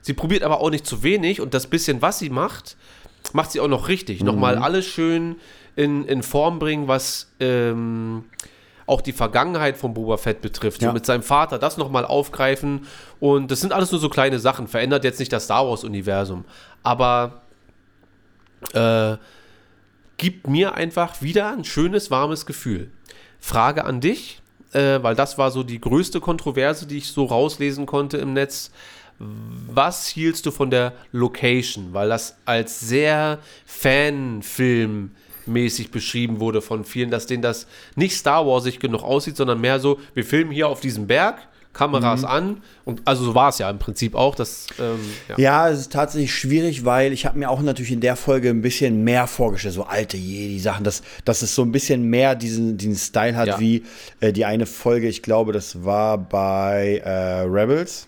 [0.00, 2.78] sie probiert aber auch nicht zu wenig und das bisschen, was sie macht,
[3.34, 4.24] macht sie auch noch richtig.
[4.24, 5.36] Nochmal alles schön
[5.76, 8.24] in, in Form bringen, was ähm,
[8.86, 10.80] auch die Vergangenheit von Boba Fett betrifft.
[10.80, 10.88] Ja.
[10.88, 12.86] So mit seinem Vater das nochmal aufgreifen.
[13.20, 14.68] Und das sind alles nur so kleine Sachen.
[14.68, 16.46] Verändert jetzt nicht das Star Wars-Universum.
[16.82, 17.42] Aber
[18.72, 19.18] äh,
[20.20, 22.90] gibt mir einfach wieder ein schönes, warmes Gefühl.
[23.40, 24.42] Frage an dich,
[24.72, 28.70] äh, weil das war so die größte Kontroverse, die ich so rauslesen konnte im Netz.
[29.18, 31.94] Was hielst du von der Location?
[31.94, 37.66] Weil das als sehr Fanfilm-mäßig beschrieben wurde von vielen, dass denen das
[37.96, 42.24] nicht Star Warsig genug aussieht, sondern mehr so, wir filmen hier auf diesem Berg, Kameras
[42.24, 44.34] an und also so war es ja im Prinzip auch.
[44.34, 44.98] Das, ähm,
[45.28, 45.38] ja.
[45.38, 48.60] Ja, es ist tatsächlich schwierig, weil ich habe mir auch natürlich in der Folge ein
[48.60, 52.96] bisschen mehr vorgestellt, so alte Jedi-Sachen, dass, dass es so ein bisschen mehr diesen, diesen
[52.96, 53.60] Style hat Ja.
[53.60, 53.84] wie
[54.20, 58.06] äh, die eine Folge, ich glaube, das war bei äh, Rebels,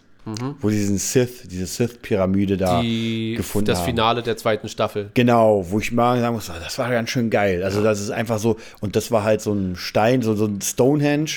[0.61, 3.87] wo sie diesen Sith, diese Sith-Pyramide da die, gefunden das haben.
[3.87, 5.11] Finale der zweiten Staffel.
[5.15, 7.65] Genau, wo ich mal sagen muss, das war ganz schön geil.
[7.65, 10.61] Also das ist einfach so, und das war halt so ein Stein, so, so ein
[10.61, 11.31] Stonehenge.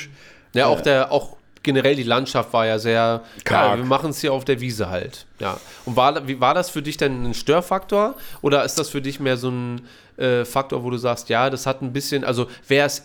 [0.53, 1.35] Ja, auch der, auch
[1.65, 3.71] generell die Landschaft war ja sehr, Karg.
[3.71, 5.25] ja, wir machen es hier auf der Wiese halt.
[5.39, 5.59] Ja.
[5.83, 9.19] Und war, wie, war das für dich denn ein Störfaktor oder ist das für dich
[9.19, 9.81] mehr so ein
[10.15, 13.03] äh, Faktor, wo du sagst, ja, das hat ein bisschen, also wäre es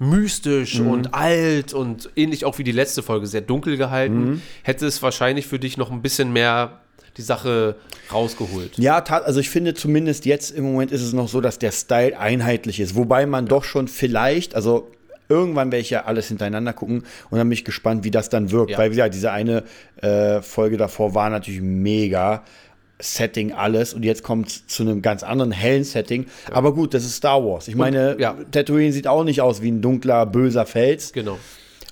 [0.00, 5.02] mystisch und alt und ähnlich auch wie die letzte Folge sehr dunkel gehalten, hätte es
[5.02, 6.80] wahrscheinlich für dich noch ein bisschen mehr
[7.16, 7.74] die Sache
[8.12, 8.78] rausgeholt.
[8.78, 11.72] Ja, tat, also ich finde zumindest jetzt im Moment ist es noch so, dass der
[11.72, 12.94] Style einheitlich ist.
[12.94, 14.88] Wobei man doch schon vielleicht, also
[15.28, 18.50] irgendwann werde ich ja alles hintereinander gucken und dann bin ich gespannt, wie das dann
[18.50, 18.72] wirkt.
[18.72, 18.78] Ja.
[18.78, 19.64] Weil, wie gesagt, diese eine
[20.00, 22.44] äh, Folge davor war natürlich mega.
[23.00, 26.26] Setting alles und jetzt kommt es zu einem ganz anderen hellen Setting.
[26.50, 27.68] Aber gut, das ist Star Wars.
[27.68, 28.34] Ich meine, ja.
[28.50, 31.12] Tatooine sieht auch nicht aus wie ein dunkler, böser Fels.
[31.12, 31.38] Genau.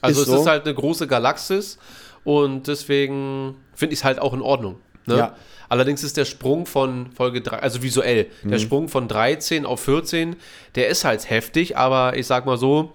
[0.00, 0.40] Also Ist es so.
[0.40, 1.78] ist halt eine große Galaxis
[2.24, 4.80] Und deswegen finde ich es halt auch in Ordnung.
[5.06, 5.16] Ne?
[5.16, 5.36] Ja.
[5.68, 10.36] Allerdings ist der Sprung von Folge 3, also visuell, der Sprung von 13 auf 14,
[10.76, 12.92] der ist halt heftig, aber ich sag mal so,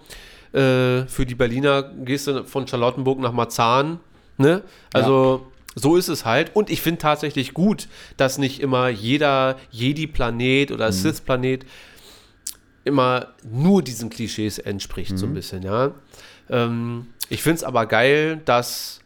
[0.52, 4.00] äh, für die Berliner gehst du von Charlottenburg nach Marzahn,
[4.38, 4.62] ne?
[4.92, 6.54] Also so ist es halt.
[6.54, 11.64] Und ich finde tatsächlich gut, dass nicht immer jeder Jedi-Planet oder Sith-Planet
[12.84, 15.92] immer nur diesen Klischees entspricht, so ein bisschen, ja.
[16.50, 19.00] Ähm, ich finde es aber geil, dass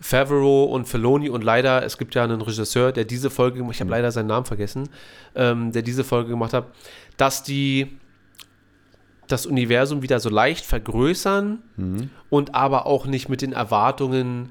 [0.00, 3.90] Favreau und Filoni und leider, es gibt ja einen Regisseur, der diese Folge, ich habe
[3.90, 4.90] leider seinen Namen vergessen,
[5.34, 6.66] ähm, der diese Folge gemacht hat,
[7.16, 7.96] dass die
[9.28, 11.62] das Universum wieder so leicht vergrößern
[12.30, 14.50] und aber auch nicht mit den Erwartungen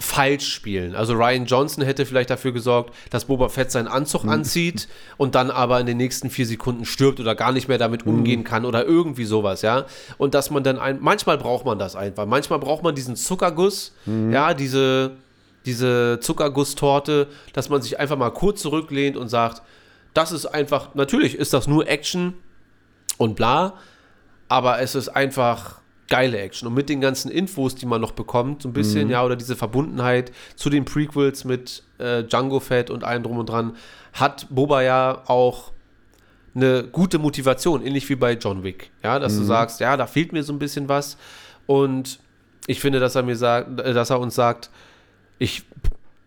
[0.00, 0.94] falsch spielen.
[0.94, 4.86] Also Ryan Johnson hätte vielleicht dafür gesorgt, dass Boba Fett seinen Anzug anzieht
[5.16, 8.44] und dann aber in den nächsten vier Sekunden stirbt oder gar nicht mehr damit umgehen
[8.44, 9.86] kann oder irgendwie sowas, ja.
[10.16, 12.26] Und dass man dann ein, manchmal braucht man das einfach.
[12.26, 13.92] Manchmal braucht man diesen Zuckerguss,
[14.30, 15.16] ja, diese,
[15.66, 19.62] diese Zuckergusstorte, dass man sich einfach mal kurz zurücklehnt und sagt,
[20.14, 22.34] das ist einfach, natürlich ist das nur Action
[23.18, 23.74] und bla,
[24.48, 26.66] aber es ist einfach geile Action.
[26.68, 29.56] Und mit den ganzen Infos, die man noch bekommt, so ein bisschen, ja, oder diese
[29.56, 33.76] Verbundenheit zu den Prequels mit äh, Django Fett und allem drum und dran,
[34.14, 35.72] hat Boba ja auch
[36.54, 38.90] eine gute Motivation, ähnlich wie bei John Wick.
[39.02, 41.18] Ja, dass du sagst, ja, da fehlt mir so ein bisschen was.
[41.66, 42.18] Und
[42.66, 44.70] ich finde, dass er mir sagt, äh, dass er uns sagt,
[45.38, 45.62] ich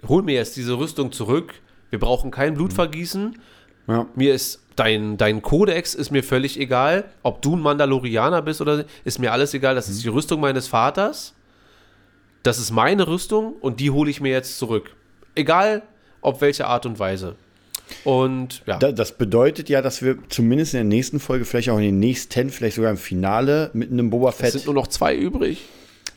[0.08, 1.56] hol mir jetzt diese Rüstung zurück.
[1.90, 3.40] Wir brauchen kein Blutvergießen.
[3.88, 4.06] Ja.
[4.16, 7.06] Mir ist dein, dein Kodex ist mir völlig egal.
[7.24, 9.76] Ob du ein Mandalorianer bist oder ist mir alles egal.
[9.76, 11.34] Das ist die Rüstung meines Vaters.
[12.44, 14.96] Das ist meine Rüstung und die hole ich mir jetzt zurück.
[15.36, 15.84] Egal,
[16.22, 17.36] auf welche Art und Weise.
[18.04, 21.78] Und ja, Da, das bedeutet ja, dass wir zumindest in der nächsten Folge, vielleicht auch
[21.78, 24.52] in den nächsten, vielleicht sogar im Finale mit einem Boba es Fett.
[24.54, 25.60] sind nur noch zwei übrig.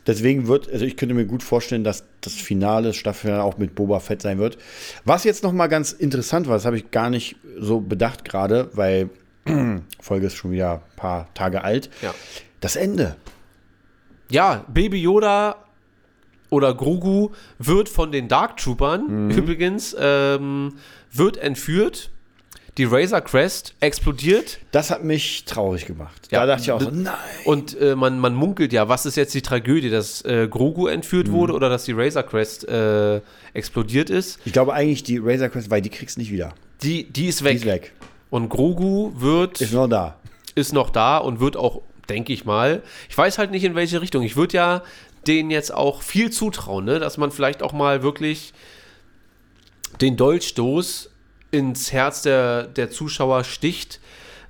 [0.06, 4.00] Deswegen wird, also ich könnte mir gut vorstellen, dass das Finale Staffel auch mit Boba
[4.00, 4.58] Fett sein wird.
[5.04, 8.70] Was jetzt noch mal ganz interessant war, das habe ich gar nicht so bedacht gerade,
[8.74, 9.10] weil
[10.00, 11.90] Folge ist schon wieder ein paar Tage alt.
[12.02, 12.14] Ja.
[12.60, 13.16] Das Ende.
[14.30, 15.56] Ja, Baby Yoda
[16.50, 20.74] oder Grogu wird von den Dark Troopern übrigens ähm,
[21.12, 22.10] wird entführt.
[22.76, 26.28] Die Razor Crest explodiert Das hat mich traurig gemacht.
[26.32, 27.14] Ja, da dachte ich auch so, nein.
[27.44, 31.30] Und äh, man, man munkelt ja, was ist jetzt die Tragödie, dass äh, Grogu entführt
[31.30, 33.20] wurde oder dass die Razor Crest äh,
[33.52, 34.40] explodiert ist?
[34.44, 36.52] Ich glaube eigentlich die Razor Crest, weil die kriegst du nicht wieder.
[36.82, 37.56] Die, die ist Die weg.
[37.56, 37.92] ist weg.
[38.30, 40.16] Und Grogu wird, Ist noch da.
[40.56, 44.00] ist noch da und wird auch, denke ich mal, ich weiß halt nicht in welche
[44.00, 44.24] Richtung.
[44.24, 44.82] Ich würde ja
[45.28, 46.98] denen jetzt auch viel zutrauen, ne?
[46.98, 48.52] dass man vielleicht auch mal wirklich
[50.00, 51.10] den Dolchstoß
[51.54, 54.00] ins Herz der, der Zuschauer sticht.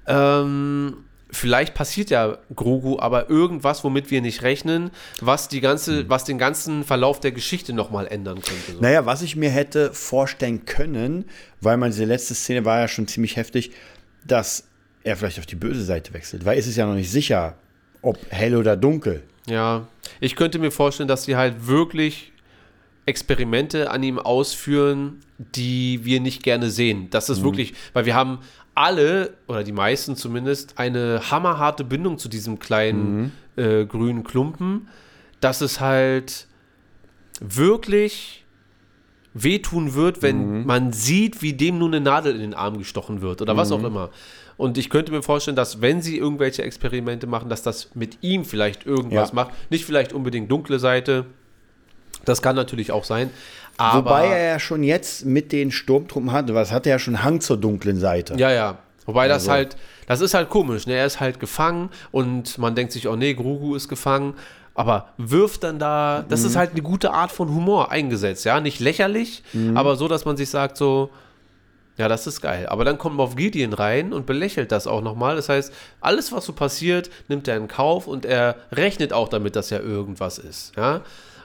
[0.06, 4.90] Ähm, vielleicht passiert ja Grogu aber irgendwas, womit wir nicht rechnen,
[5.20, 8.72] was die ganze, was den ganzen Verlauf der Geschichte nochmal ändern könnte.
[8.72, 8.80] So.
[8.80, 11.26] Naja, was ich mir hätte vorstellen können,
[11.60, 13.72] weil man diese letzte Szene war ja schon ziemlich heftig,
[14.26, 14.64] dass
[15.02, 16.44] er vielleicht auf die böse Seite wechselt.
[16.44, 17.56] Weil es ist ja noch nicht sicher,
[18.00, 19.22] ob hell oder dunkel.
[19.46, 19.86] Ja,
[20.20, 22.32] ich könnte mir vorstellen, dass sie halt wirklich
[23.06, 27.08] Experimente an ihm ausführen, die wir nicht gerne sehen.
[27.10, 28.38] Das ist wirklich, weil wir haben
[28.74, 34.88] alle, oder die meisten zumindest, eine hammerharte Bindung zu diesem kleinen äh, grünen Klumpen,
[35.40, 36.46] dass es halt
[37.40, 38.44] wirklich
[39.34, 43.42] wehtun wird, wenn man sieht, wie dem nun eine Nadel in den Arm gestochen wird
[43.42, 44.10] oder was auch immer.
[44.56, 48.44] Und ich könnte mir vorstellen, dass wenn sie irgendwelche Experimente machen, dass das mit ihm
[48.44, 49.34] vielleicht irgendwas Ja.
[49.34, 49.50] macht.
[49.70, 51.26] Nicht vielleicht unbedingt dunkle Seite.
[52.24, 53.30] Das kann natürlich auch sein.
[53.78, 57.40] Wobei er ja schon jetzt mit den Sturmtruppen hatte, was hat er ja schon Hang
[57.40, 58.34] zur dunklen Seite.
[58.36, 58.78] Ja, ja.
[59.06, 59.50] Wobei das Also.
[59.52, 60.86] halt, das ist halt komisch.
[60.86, 60.94] Ne?
[60.94, 64.34] Er ist halt gefangen und man denkt sich, oh nee, Grogu ist gefangen.
[64.76, 66.46] Aber wirft dann da, das Mhm.
[66.46, 68.60] ist halt eine gute Art von Humor eingesetzt, ja.
[68.60, 69.76] Nicht lächerlich, Mhm.
[69.76, 71.10] aber so, dass man sich sagt, so,
[71.96, 72.66] ja, das ist geil.
[72.68, 75.36] Aber dann kommt Moff Gideon rein und belächelt das auch nochmal.
[75.36, 79.54] Das heißt, alles, was so passiert, nimmt er in Kauf und er rechnet auch damit,
[79.54, 81.02] dass ja irgendwas ist, ja.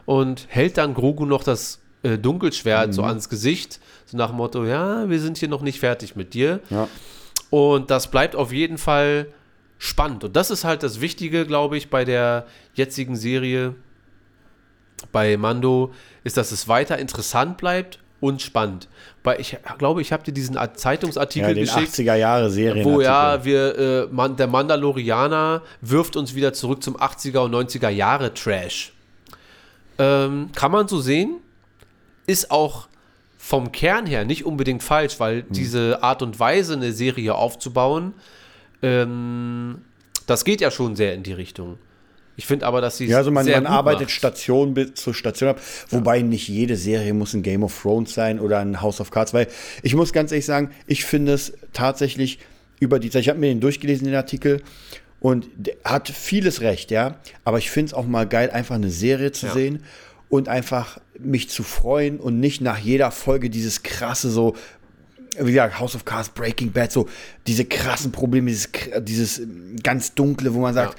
[0.10, 2.93] Und hält dann Grogu noch das äh, Dunkelschwert Mhm.
[2.93, 6.34] so ans Gesicht, so nach dem Motto, ja, wir sind hier noch nicht fertig mit
[6.34, 6.62] dir.
[6.72, 6.88] Ja.
[7.51, 9.28] Und das bleibt auf jeden Fall
[9.78, 10.24] spannend.
[10.24, 13.76] Und das ist halt das Wichtige, glaube ich, bei der jetzigen Serie,
[15.12, 15.93] bei Mando,
[16.24, 18.88] ist, dass es weiter interessant bleibt und spannend.
[19.24, 22.84] Weil ich glaube, ich habe dir diesen Art- Zeitungsartikel Ja, den geschickt, 80er Jahre Serien.
[22.84, 27.89] wo ja, wir, äh, man, der Mandalorianer wirft uns wieder zurück zum 80er und 90er
[27.89, 28.93] Jahre Trash.
[30.00, 31.36] Ähm, kann man so sehen,
[32.26, 32.88] ist auch
[33.38, 38.14] vom Kern her nicht unbedingt falsch, weil diese Art und Weise, eine Serie aufzubauen,
[38.82, 39.80] ähm,
[40.26, 41.78] das geht ja schon sehr in die Richtung.
[42.39, 44.12] Ich finde aber, dass sie Ja, also man, sehr man arbeitet macht.
[44.12, 45.60] Station bis zur Station ab.
[45.89, 49.34] Wobei nicht jede Serie muss ein Game of Thrones sein oder ein House of Cards.
[49.34, 49.47] Weil
[49.84, 52.39] ich muss ganz ehrlich sagen, ich finde es tatsächlich
[52.80, 54.62] über die Zeit, ich habe mir den durchgelesen, den Artikel,
[55.20, 55.47] und
[55.84, 57.17] hat vieles recht, ja.
[57.43, 59.53] Aber ich finde es auch mal geil, einfach eine Serie zu Ja.
[59.53, 59.84] sehen
[60.30, 64.55] und einfach mich zu freuen und nicht nach jeder Folge dieses krasse so
[65.41, 67.07] wie gesagt, House of Cards, Breaking Bad, so
[67.47, 68.70] diese krassen Probleme, dieses,
[69.01, 69.41] dieses
[69.84, 70.97] ganz dunkle, wo man sagt,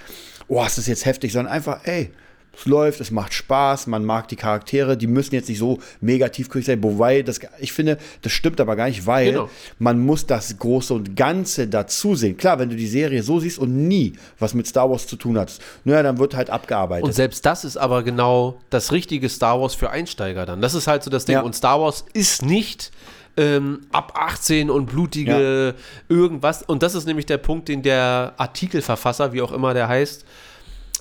[0.48, 2.10] oh, ist das jetzt heftig, sondern einfach, ey,
[2.56, 6.28] es läuft, es macht Spaß, man mag die Charaktere, die müssen jetzt nicht so mega
[6.28, 9.50] tiefgründig sein, wobei, das, ich finde, das stimmt aber gar nicht, weil Genau.
[9.78, 12.36] man muss das Große und Ganze dazu sehen.
[12.36, 15.38] Klar, wenn du die Serie so siehst und nie was mit Star Wars zu tun
[15.38, 17.04] hast, naja, dann wird halt abgearbeitet.
[17.04, 20.60] Und selbst das ist aber genau das richtige Star Wars für Einsteiger dann.
[20.60, 21.34] Das ist halt so das Ding.
[21.34, 21.42] Ja.
[21.42, 22.90] Und Star Wars ist nicht
[23.36, 25.74] ähm, ab 18 und blutige
[26.08, 26.62] irgendwas.
[26.62, 30.24] Und das ist nämlich der Punkt, den der Artikelverfasser, wie auch immer der heißt,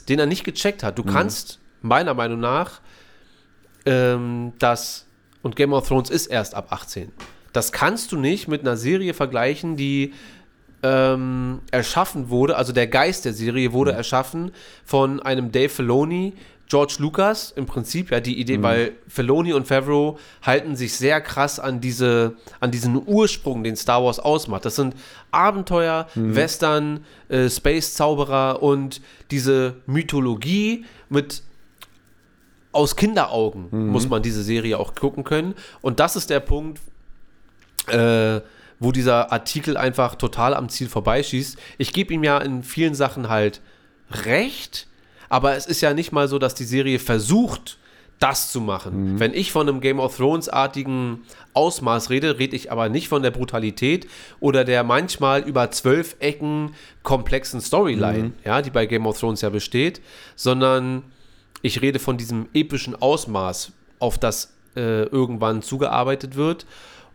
[0.09, 0.97] den er nicht gecheckt hat.
[0.97, 2.81] Du kannst meiner Meinung nach
[3.85, 5.05] ähm, das,
[5.41, 7.11] und Game of Thrones ist erst ab 18.
[7.53, 10.13] Das kannst du nicht mit einer Serie vergleichen, die
[10.83, 14.51] ähm, erschaffen wurde, also der Geist der Serie wurde erschaffen
[14.85, 16.33] von einem Dave Filoni,
[16.69, 21.59] George Lucas im Prinzip, ja, die Idee, weil Filoni und Favreau halten sich sehr krass
[21.59, 24.65] an diese, an diesen Ursprung, den Star Wars ausmacht.
[24.65, 24.95] Das sind
[25.31, 29.01] Abenteuer, Western, äh, Space-Zauberer und
[29.31, 31.41] diese Mythologie mit
[32.71, 35.55] aus Kinderaugen muss man diese Serie auch gucken können.
[35.81, 36.79] Und das ist der Punkt,
[37.87, 38.41] äh,
[38.79, 41.57] wo dieser Artikel einfach total am Ziel vorbeischießt.
[41.79, 43.61] Ich gebe ihm ja in vielen Sachen halt
[44.11, 44.87] recht,
[45.29, 47.77] aber es ist ja nicht mal so, dass die Serie versucht,
[48.19, 49.17] das zu machen.
[49.19, 51.21] Wenn ich von einem Game of Thrones-artigen
[51.53, 54.07] Ausmaß rede, rede ich aber nicht von der Brutalität
[54.41, 56.71] oder der manchmal über zwölf Ecken
[57.01, 60.01] komplexen Storyline, ja, die bei Game of Thrones ja besteht,
[60.35, 61.03] sondern
[61.61, 66.65] ich rede von diesem epischen Ausmaß, auf das äh, irgendwann zugearbeitet wird.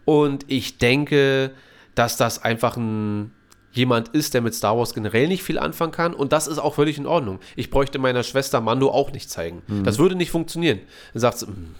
[0.07, 1.51] Und ich denke,
[1.95, 3.31] dass das einfach ein
[3.75, 6.15] jemand ist, der mit Star Wars generell nicht viel anfangen kann.
[6.15, 7.41] Und das ist auch völlig in Ordnung.
[7.57, 9.63] Ich bräuchte meiner Schwester Mando auch nicht zeigen.
[9.85, 10.81] Das würde nicht funktionieren.
[11.13, 11.75] Dann sagt sie, "Mm."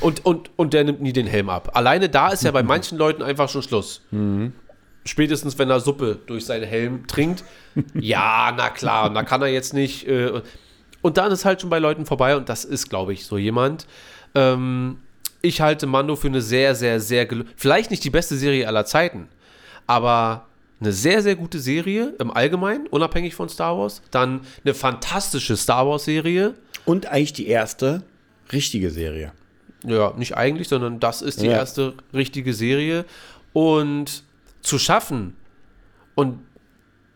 [0.00, 1.70] und, und, und der nimmt nie den Helm ab.
[1.74, 4.02] Alleine da ist ja bei manchen Leuten einfach schon Schluss.
[5.04, 7.44] Spätestens, wenn er Suppe durch seinen Helm trinkt.
[7.94, 10.08] Ja, na klar, da kann er jetzt nicht.
[10.08, 10.42] Äh,
[11.00, 13.86] und dann ist halt schon bei Leuten vorbei und das ist, glaube ich, so jemand.
[14.34, 14.98] Ähm,
[15.42, 19.28] ich halte Mando für eine sehr, sehr, sehr, vielleicht nicht die beste Serie aller Zeiten,
[19.86, 20.47] aber
[20.80, 24.00] eine sehr, sehr gute Serie im Allgemeinen, unabhängig von Star Wars.
[24.10, 26.54] Dann eine fantastische Star Wars-Serie.
[26.84, 28.02] und eigentlich die erste
[28.52, 29.32] richtige Serie.
[29.84, 31.52] Ja, nicht eigentlich, sondern das ist die Ja.
[31.52, 33.04] erste richtige Serie.
[33.52, 34.22] Und
[34.62, 35.36] zu schaffen
[36.14, 36.38] und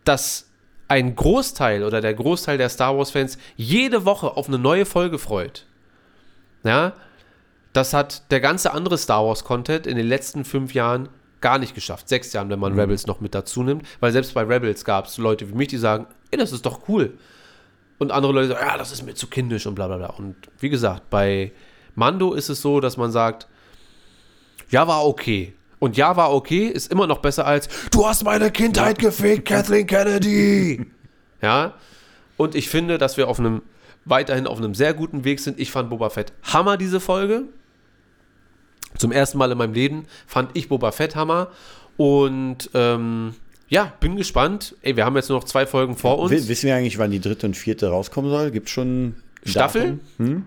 [0.05, 0.47] dass
[0.89, 5.65] ein Großteil oder der Großteil der Star Wars-Fans jede Woche auf eine neue Folge freut.
[6.63, 6.93] Ja,
[7.73, 11.09] das hat der ganze andere Star Wars-Content in den letzten fünf Jahren
[11.43, 12.09] gar nicht geschafft.
[12.09, 13.85] Sechs Jahren, wenn man Rebels noch mit dazu nimmt.
[13.99, 16.87] Weil selbst bei Rebels gab es Leute wie mich, die sagen, ey, das ist doch
[16.87, 17.13] cool.
[17.99, 20.07] Und andere Leute sagen, ja, das ist mir zu kindisch und bla bla bla.
[20.07, 21.51] Und wie gesagt, bei
[21.95, 23.47] Mando ist es so, dass man sagt,
[24.69, 25.53] ja, war okay.
[25.79, 29.85] Und ja, war okay, ist immer noch besser als, du hast meine Kindheit gefickt, Kathleen
[29.85, 30.85] Kennedy.
[31.41, 31.73] ja,
[32.37, 33.61] und ich finde, dass wir auf einem,
[34.05, 35.59] weiterhin auf einem sehr guten Weg sind.
[35.59, 37.43] Ich fand Boba Fett Hammer, diese Folge.
[38.97, 41.49] Zum ersten Mal in meinem Leben fand ich Boba Fett Hammer.
[41.97, 43.35] Und ähm,
[43.69, 44.75] ja, bin gespannt.
[44.81, 46.31] Ey, wir haben jetzt nur noch zwei Folgen vor uns.
[46.31, 48.51] W wissen wir eigentlich, wann die dritte und vierte rauskommen soll?
[48.51, 49.15] Gibt es schon
[49.45, 49.99] Staffel?
[50.17, 50.45] Datum?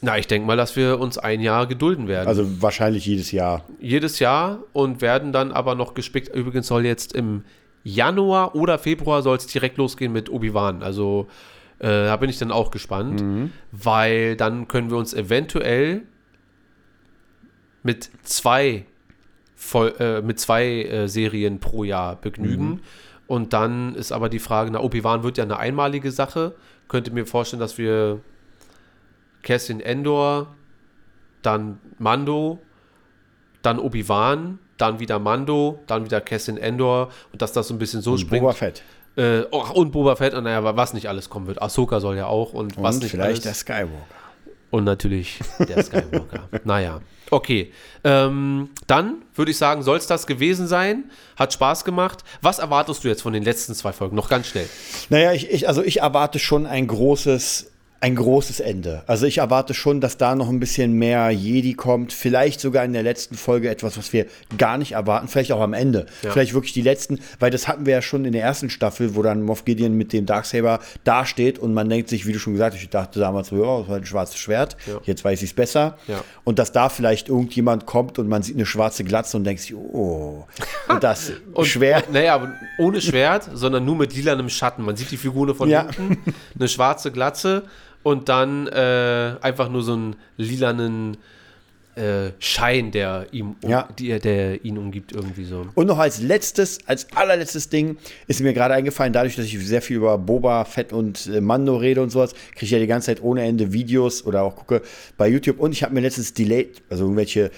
[0.00, 2.28] Na, ich denke mal, dass wir uns ein Jahr gedulden werden.
[2.28, 3.64] Also wahrscheinlich jedes Jahr.
[3.80, 6.34] jedes Jahr und werden dann aber noch gespickt.
[6.34, 7.44] Übrigens soll jetzt im
[7.84, 10.82] Januar oder Februar soll es direkt losgehen mit Obi-Wan.
[10.82, 11.28] Also
[11.78, 13.22] äh, da bin ich dann auch gespannt,
[13.72, 16.02] weil dann können wir uns eventuell
[17.84, 18.86] mit zwei,
[19.54, 22.80] Vol äh, mit zwei äh, Serien pro Jahr begnügen.
[23.26, 26.54] Und dann ist aber die Frage, na, Obi-Wan wird ja eine einmalige Sache.
[26.88, 28.20] Könnte mir vorstellen, dass wir
[29.42, 30.54] Cassian Endor,
[31.42, 32.58] dann Mando,
[33.62, 38.02] dann Obi-Wan, dann wieder Mando, dann wieder Cassian Endor und dass das so ein bisschen
[38.02, 38.42] so springt.
[38.42, 38.82] Boba Fett.
[39.16, 41.62] Äh, oh, und Boba Fett, und naja, was nicht alles kommen wird.
[41.62, 43.60] Ahsoka soll ja auch und, was Und nicht vielleicht der alles.
[43.60, 44.23] Skywalker.
[44.74, 46.48] Und natürlich der Skywalker.
[46.64, 47.00] naja,
[47.30, 47.72] okay.
[48.02, 51.12] Ähm, dann würde ich sagen, soll es das gewesen sein.
[51.36, 52.24] Hat Spaß gemacht.
[52.42, 54.16] Was erwartest du jetzt von den letzten zwei Folgen?
[54.16, 54.68] Noch ganz schnell.
[55.10, 57.70] Naja, ich, ich, also ich erwarte schon ein großes,
[58.04, 59.02] ein großes Ende.
[59.06, 62.12] Also ich erwarte schon, dass da noch ein bisschen mehr Jedi kommt.
[62.12, 64.26] Vielleicht sogar in der letzten Folge etwas, was wir
[64.58, 65.26] gar nicht erwarten.
[65.26, 66.04] Vielleicht auch am Ende.
[66.22, 66.30] Ja.
[66.30, 69.22] Vielleicht wirklich die letzten, weil das hatten wir ja schon in der ersten Staffel, wo
[69.22, 72.74] dann Moff Gideon mit dem Darksaber dasteht und man denkt sich, wie du schon gesagt
[72.76, 74.76] hast, ich dachte damals ja, das war ein schwarzes Schwert.
[74.86, 75.00] Ja.
[75.04, 75.96] Jetzt weiß ich es besser.
[76.06, 76.22] Ja.
[76.44, 79.74] Und dass da vielleicht irgendjemand kommt und man sieht eine schwarze Glatze und denkt sich,
[79.74, 80.44] oh.
[80.90, 82.12] Und das Und, Schwert.
[82.12, 84.82] Naja, aber ohne Schwert, sondern nur mit lilanem Schatten.
[84.82, 85.88] Man sieht die Figur von Ja.
[85.90, 87.62] hinten, eine schwarze Glatze
[88.04, 91.16] und dann äh, einfach nur so einen lilanen
[91.96, 93.88] äh, Schein, der, ihm, um, Ja.
[93.98, 95.66] die, der ihn umgibt, irgendwie so.
[95.74, 97.96] Und noch als letztes, als allerletztes Ding
[98.26, 101.76] ist mir gerade eingefallen, dadurch, dass ich sehr viel über Boba Fett und äh, Mando
[101.76, 104.82] rede und sowas, kriege ich ja die ganze Zeit ohne Ende Videos oder auch gucke
[105.16, 105.58] bei YouTube.
[105.60, 107.50] Und ich habe mir letztens Delayed, also irgendwelche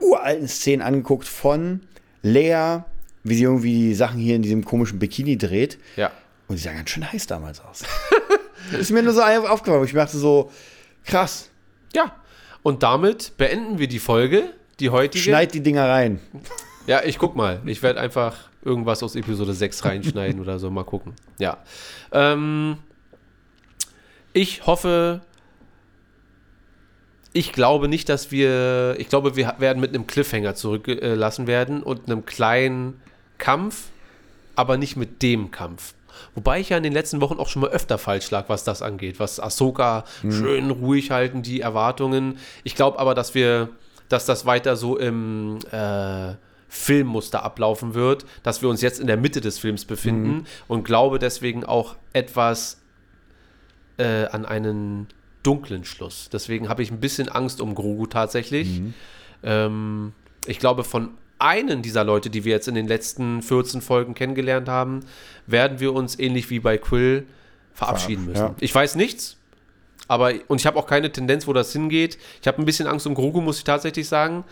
[0.00, 1.80] uralten Szenen angeguckt von
[2.22, 2.80] Lea,
[3.24, 5.78] wie sie irgendwie die Sachen hier in diesem komischen Bikini dreht.
[5.96, 6.12] Ja.
[6.48, 7.82] Und die sah ganz schön heiß damals aus.
[8.78, 9.84] ist mir nur so aufgefallen.
[9.84, 10.50] Ich dachte so,
[11.04, 11.50] krass,
[11.94, 12.16] Ja.
[12.62, 15.22] Und damit beenden wir die Folge, die heutige.
[15.22, 16.20] schneid die Dinger rein.
[16.86, 17.60] Ja, ich guck mal.
[17.64, 20.70] Ich werde einfach irgendwas aus Episode 6 reinschneiden oder so.
[20.70, 21.14] Mal gucken.
[21.38, 21.58] Ja.
[22.12, 22.78] Ähm,
[24.32, 25.20] ich hoffe.
[27.32, 28.96] Ich glaube nicht, dass wir.
[28.98, 33.00] Ich glaube, wir werden mit einem Cliffhanger zurücklassen werden und einem kleinen
[33.38, 33.90] Kampf,
[34.54, 35.94] aber nicht mit dem Kampf.
[36.34, 38.82] Wobei ich ja in den letzten Wochen auch schon mal öfter falsch lag, was das
[38.82, 39.20] angeht.
[39.20, 42.38] Was Ahsoka schön ruhig halten, die Erwartungen.
[42.64, 43.68] Ich glaube aber, dass wir,
[44.08, 46.34] dass das weiter so im äh,
[46.68, 51.18] Filmmuster ablaufen wird, dass wir uns jetzt in der Mitte des Films befinden und glaube
[51.18, 52.80] deswegen auch etwas
[53.98, 55.08] äh, an einen
[55.42, 56.28] dunklen Schluss.
[56.32, 58.80] Deswegen habe ich ein bisschen Angst um Grogu tatsächlich.
[59.42, 60.12] Ähm,
[60.46, 61.10] ich glaube, von
[61.46, 65.00] einen dieser Leute, die wir jetzt in den letzten 14 Folgen kennengelernt haben,
[65.46, 67.26] werden wir uns ähnlich wie bei Quill
[67.72, 68.42] verabschieden müssen.
[68.42, 68.54] Ja.
[68.60, 69.36] Ich weiß nichts,
[70.08, 72.18] aber und ich habe auch keine Tendenz, wo das hingeht.
[72.40, 74.44] Ich habe ein bisschen Angst um Grogu, muss ich tatsächlich sagen.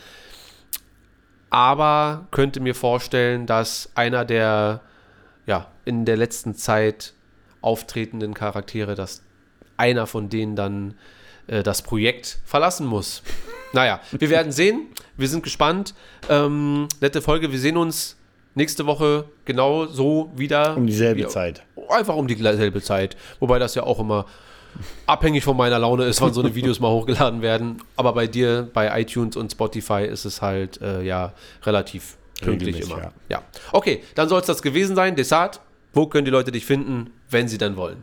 [1.51, 4.81] Aber könnte mir vorstellen, dass einer der
[5.47, 7.13] ja, in der letzten Zeit
[7.61, 9.23] auftretenden Charaktere, dass
[9.77, 10.95] einer von denen dann
[11.47, 13.23] äh, das Projekt verlassen muss.
[13.73, 14.87] Naja, wir werden sehen.
[15.17, 15.95] Wir sind gespannt.
[16.29, 17.51] Ähm, nette Folge.
[17.51, 18.17] Wir sehen uns
[18.55, 20.77] nächste Woche genau so wieder.
[20.77, 21.63] Um dieselbe Wie- Zeit.
[21.89, 23.17] Einfach um dieselbe Zeit.
[23.41, 24.27] Wobei das ja auch immer
[25.07, 27.83] abhängig von meiner Laune ist, wann so eine Videos mal hochgeladen werden.
[27.97, 31.33] Aber bei dir, bei iTunes und Spotify ist es halt äh, ja
[31.65, 32.99] relativ pünktlich immer.
[32.99, 33.13] ja.
[33.29, 33.43] Ja.
[33.73, 35.15] Okay, dann soll es das gewesen sein.
[35.17, 35.61] Desart,
[35.93, 38.03] wo können die Leute dich finden, wenn sie dann wollen?